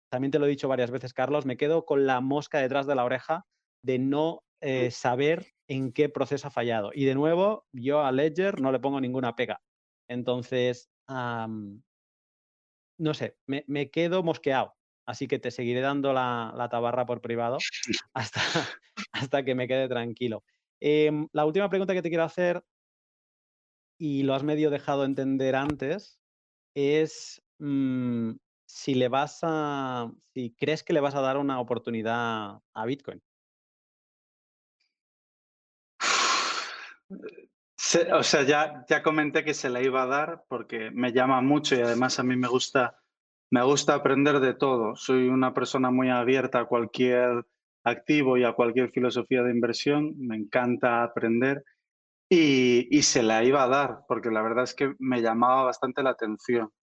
[0.09, 2.95] también te lo he dicho varias veces, Carlos, me quedo con la mosca detrás de
[2.95, 3.45] la oreja
[3.83, 6.91] de no eh, saber en qué proceso ha fallado.
[6.93, 9.61] Y de nuevo, yo a Ledger no le pongo ninguna pega.
[10.07, 11.81] Entonces, no
[13.13, 14.73] sé, me, quedo mosqueado.
[15.05, 17.57] Así que te seguiré dando la, tabarra por privado
[18.13, 18.41] hasta,
[19.11, 20.43] hasta, que me quede tranquilo.
[20.79, 22.63] Em, la última pregunta que te quiero hacer,
[23.99, 26.19] y lo has medio dejado entender antes,
[26.75, 28.31] es mm,
[28.75, 33.21] si le vas a, si crees que le vas a dar una oportunidad a Bitcoin.
[38.13, 41.75] o sea, ya, ya comenté que se la iba a dar porque me llama mucho
[41.75, 42.99] y además a mí me gusta,
[43.49, 44.97] me gusta aprender de todo.
[44.97, 47.45] Soy una persona muy abierta a cualquier
[47.85, 50.15] activo y a cualquier filosofía de inversión.
[50.17, 51.63] Me encanta aprender
[52.29, 56.09] y, se la iba a dar, porque la verdad es que me llamaba bastante la
[56.09, 56.73] atención.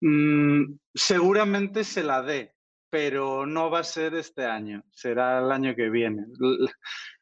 [0.00, 2.54] Mm, seguramente se la dé,
[2.90, 6.26] pero no va a ser este año, será el año que viene.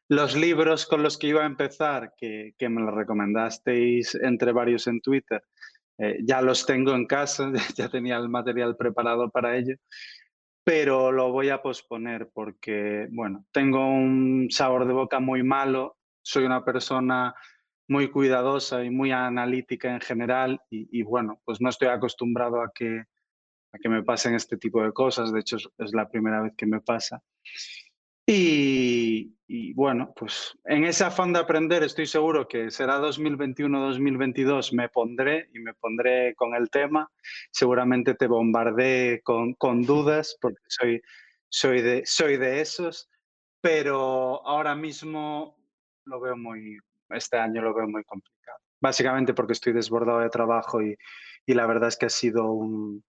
[0.07, 5.01] Los libros con los que iba a empezar, que, me los recomendasteis entre varios en
[5.01, 5.43] Twitter,
[5.97, 9.75] eh, ya los tengo en casa, ya tenía el material preparado para ello,
[10.63, 15.99] pero lo voy a posponer porque, bueno, tengo un sabor de boca muy malo
[16.29, 17.33] soy una persona
[17.89, 23.03] muy cuidadosa y muy analítica en general y, bueno, pues no estoy acostumbrado a que,
[23.73, 26.67] a que me pasen este tipo de cosas, de hecho es, la primera vez que
[26.67, 27.21] me pasa.
[28.27, 29.33] Y,
[29.73, 35.59] bueno, pues en ese afán de aprender estoy seguro que será 2021-2022, me pondré y
[35.59, 37.09] me pondré con el tema,
[37.51, 41.01] seguramente te bombardeé con, con dudas porque soy,
[41.49, 43.09] soy, de, soy de esos,
[43.61, 45.57] pero ahora mismo
[46.05, 46.77] lo veo muy,
[47.09, 48.59] este año lo veo muy complicado.
[48.81, 50.97] Básicamente porque estoy desbordado de trabajo y,
[51.47, 53.03] la verdad es que ha sido, un,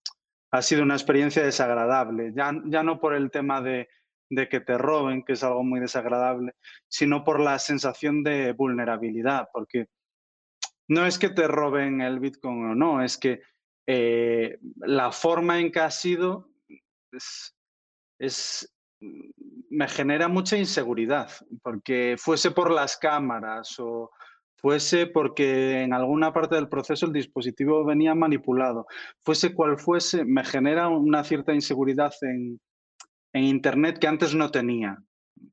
[0.51, 2.33] ha sido una experiencia desagradable.
[2.35, 3.89] Ya, ya no por el tema de,
[4.31, 6.55] de que te roben, que es algo muy desagradable,
[6.89, 9.89] sino por la sensación de vulnerabilidad, porque
[10.89, 13.43] no es que te roben el Bitcoin o no, es que
[13.87, 16.49] eh, la forma en que ha sido
[18.19, 21.31] es, me genera mucha inseguridad,
[21.63, 24.11] porque fuese por las cámaras o
[24.57, 28.87] fuese porque en alguna parte del proceso el dispositivo venía manipulado,
[29.23, 32.61] fuese cual fuese, me genera una cierta inseguridad en,
[33.33, 34.99] Internet que antes no tenía.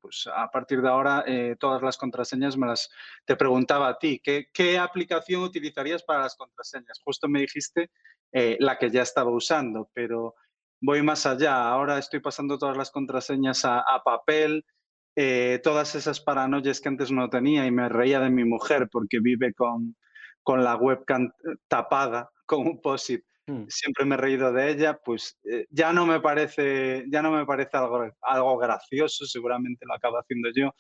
[0.02, 2.90] Pues a partir de ahora eh, todas las contraseñas me las
[3.24, 7.00] te preguntaba a ti, ¿qué, ¿qué, aplicación utilizarías para las contraseñas?
[7.06, 7.92] Justo me dijiste
[8.32, 10.34] eh, la que ya estaba usando, pero
[10.82, 11.70] voy más allá.
[11.70, 14.66] Ahora estoy pasando todas las contraseñas a, papel,
[15.16, 19.20] eh, todas esas paranoias que antes no tenía y me reía de mi mujer porque
[19.20, 19.96] vive con,
[20.44, 21.32] con la webcam
[21.68, 23.24] tapada con un POSIT.
[23.48, 23.66] Hmm.
[23.70, 27.46] Siempre me he reído de ella, pues eh, ya no me parece, ya no me
[27.46, 30.74] parece algo, algo gracioso, seguramente lo acabo haciendo yo.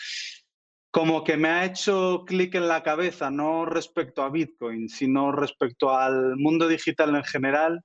[0.91, 5.95] Como que me ha hecho clic en la cabeza, no respecto a Bitcoin, sino respecto
[5.95, 7.81] al mundo digital en general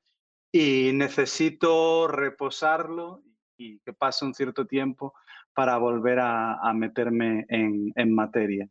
[0.53, 3.22] y necesito reposarlo
[3.57, 5.14] y que pase un cierto tiempo
[5.55, 8.68] para volver a, meterme en, materia.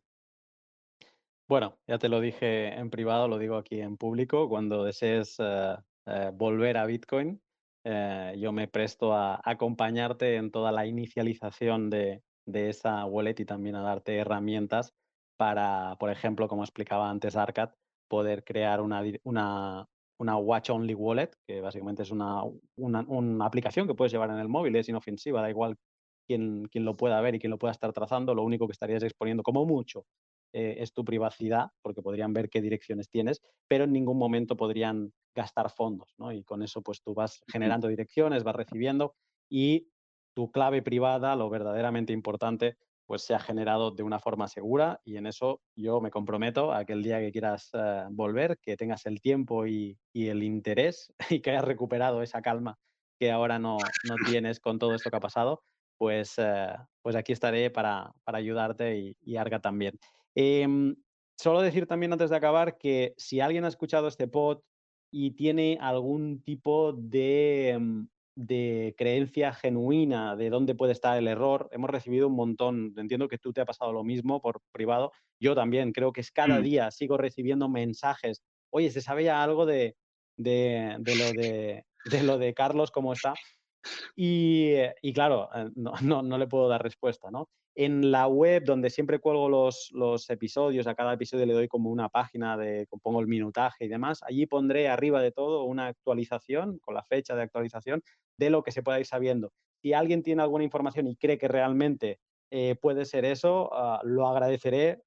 [1.47, 5.75] Bueno, ya te lo dije en privado, lo digo aquí en público, cuando desees eh,
[6.05, 7.41] eh, volver a Bitcoin,
[7.83, 13.75] eh, yo me presto a acompañarte en toda la inicialización de, esa wallet y también
[13.75, 14.93] a darte herramientas
[15.37, 17.69] para, por ejemplo, como explicaba antes Arcad,
[18.07, 19.87] poder crear una
[20.29, 22.43] Watch Only Wallet, que básicamente es una,
[22.75, 25.77] una, aplicación que puedes llevar en el móvil, es inofensiva, da igual
[26.27, 29.03] quién, quién, lo pueda ver y quién lo pueda estar trazando, lo único que estarías
[29.03, 30.05] exponiendo como mucho
[30.53, 35.13] eh, es tu privacidad, porque podrían ver qué direcciones tienes, pero en ningún momento podrían
[35.33, 36.31] gastar fondos, ¿no?
[36.31, 39.15] Y con eso pues tú vas generando direcciones, vas recibiendo
[39.49, 39.87] y
[40.33, 42.77] tu clave privada, lo verdaderamente importante,
[43.11, 46.85] pues se ha generado de una forma segura y en eso yo me comprometo a
[46.85, 51.41] que el día que quieras eh, volver, que tengas el tiempo y, el interés y
[51.41, 52.79] que hayas recuperado esa calma
[53.19, 55.61] que ahora no, no tienes con todo esto que ha pasado,
[55.97, 59.99] pues, eh, pues aquí estaré para, para ayudarte y, y, Arga también.
[60.33, 60.95] Em,
[61.37, 64.61] solo decir también antes de acabar que si alguien ha escuchado este pod
[65.11, 68.07] y tiene algún tipo de em,
[68.45, 71.69] de creencia genuina de dónde puede estar el error.
[71.71, 75.55] Hemos recibido un montón, entiendo que tú te ha pasado lo mismo por privado, yo
[75.55, 76.63] también, creo que es cada mm.
[76.63, 79.95] día sigo recibiendo mensajes, oye, ¿se sabe ya algo de,
[80.37, 83.33] de, lo, de, de lo de Carlos, cómo está?
[84.15, 87.49] Y, y claro, eh, no, no, no, le puedo dar respuesta, ¿no?
[87.75, 91.89] En la web, donde siempre cuelgo los, los, episodios, a cada episodio le doy como
[91.89, 96.79] una página de, pongo el minutaje y demás, allí pondré arriba de todo una actualización,
[96.79, 98.03] con la fecha de actualización,
[98.37, 99.53] de lo que se pueda ir sabiendo.
[99.81, 102.19] Si alguien tiene alguna información y cree que realmente
[102.51, 105.01] eh, puede ser eso, ah, lo agradeceré.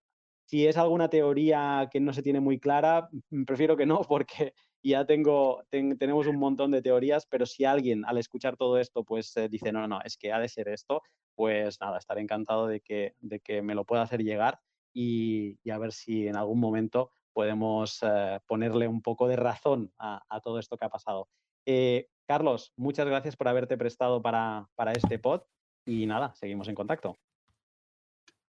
[0.47, 4.55] Si es alguna teoría que no se tiene muy clara, mm, prefiero que no, porque
[4.83, 9.35] ya tengo, tenemos un montón de teorías, pero si alguien al escuchar todo esto pues
[9.37, 11.03] eh, dice, no, no, es que ha de ser esto,
[11.35, 14.61] pues nada, estaré encantado de que, de que me lo pueda hacer llegar
[14.93, 20.23] y, a ver si en algún momento podemos eh, ponerle un poco de razón a,
[20.43, 21.29] todo esto que ha pasado.
[21.67, 25.43] Eh, Carlos, muchas gracias por haberte prestado para, para este pod
[25.85, 27.19] y nada, seguimos en contacto.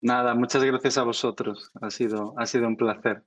[0.01, 1.71] Nada, muchas gracias a vosotros.
[1.79, 3.23] Ha sido, ha sido un placer.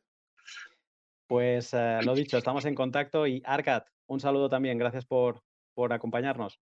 [1.28, 4.76] Pues eh, lo dicho, estamos en contacto y Arcat, un saludo también.
[4.76, 5.40] Gracias por,
[5.72, 6.58] por acompañarnos.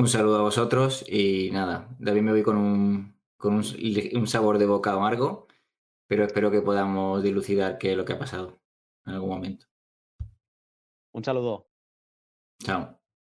[0.00, 3.64] Un saludo a vosotros y nada, David me voy con un, con un,
[4.14, 5.46] un sabor de boca amargo,
[6.06, 8.62] pero espero que podamos dilucidar qué es lo que ha pasado
[9.04, 9.66] en algún momento.
[11.12, 11.68] Un saludo.
[12.64, 12.99] Chao.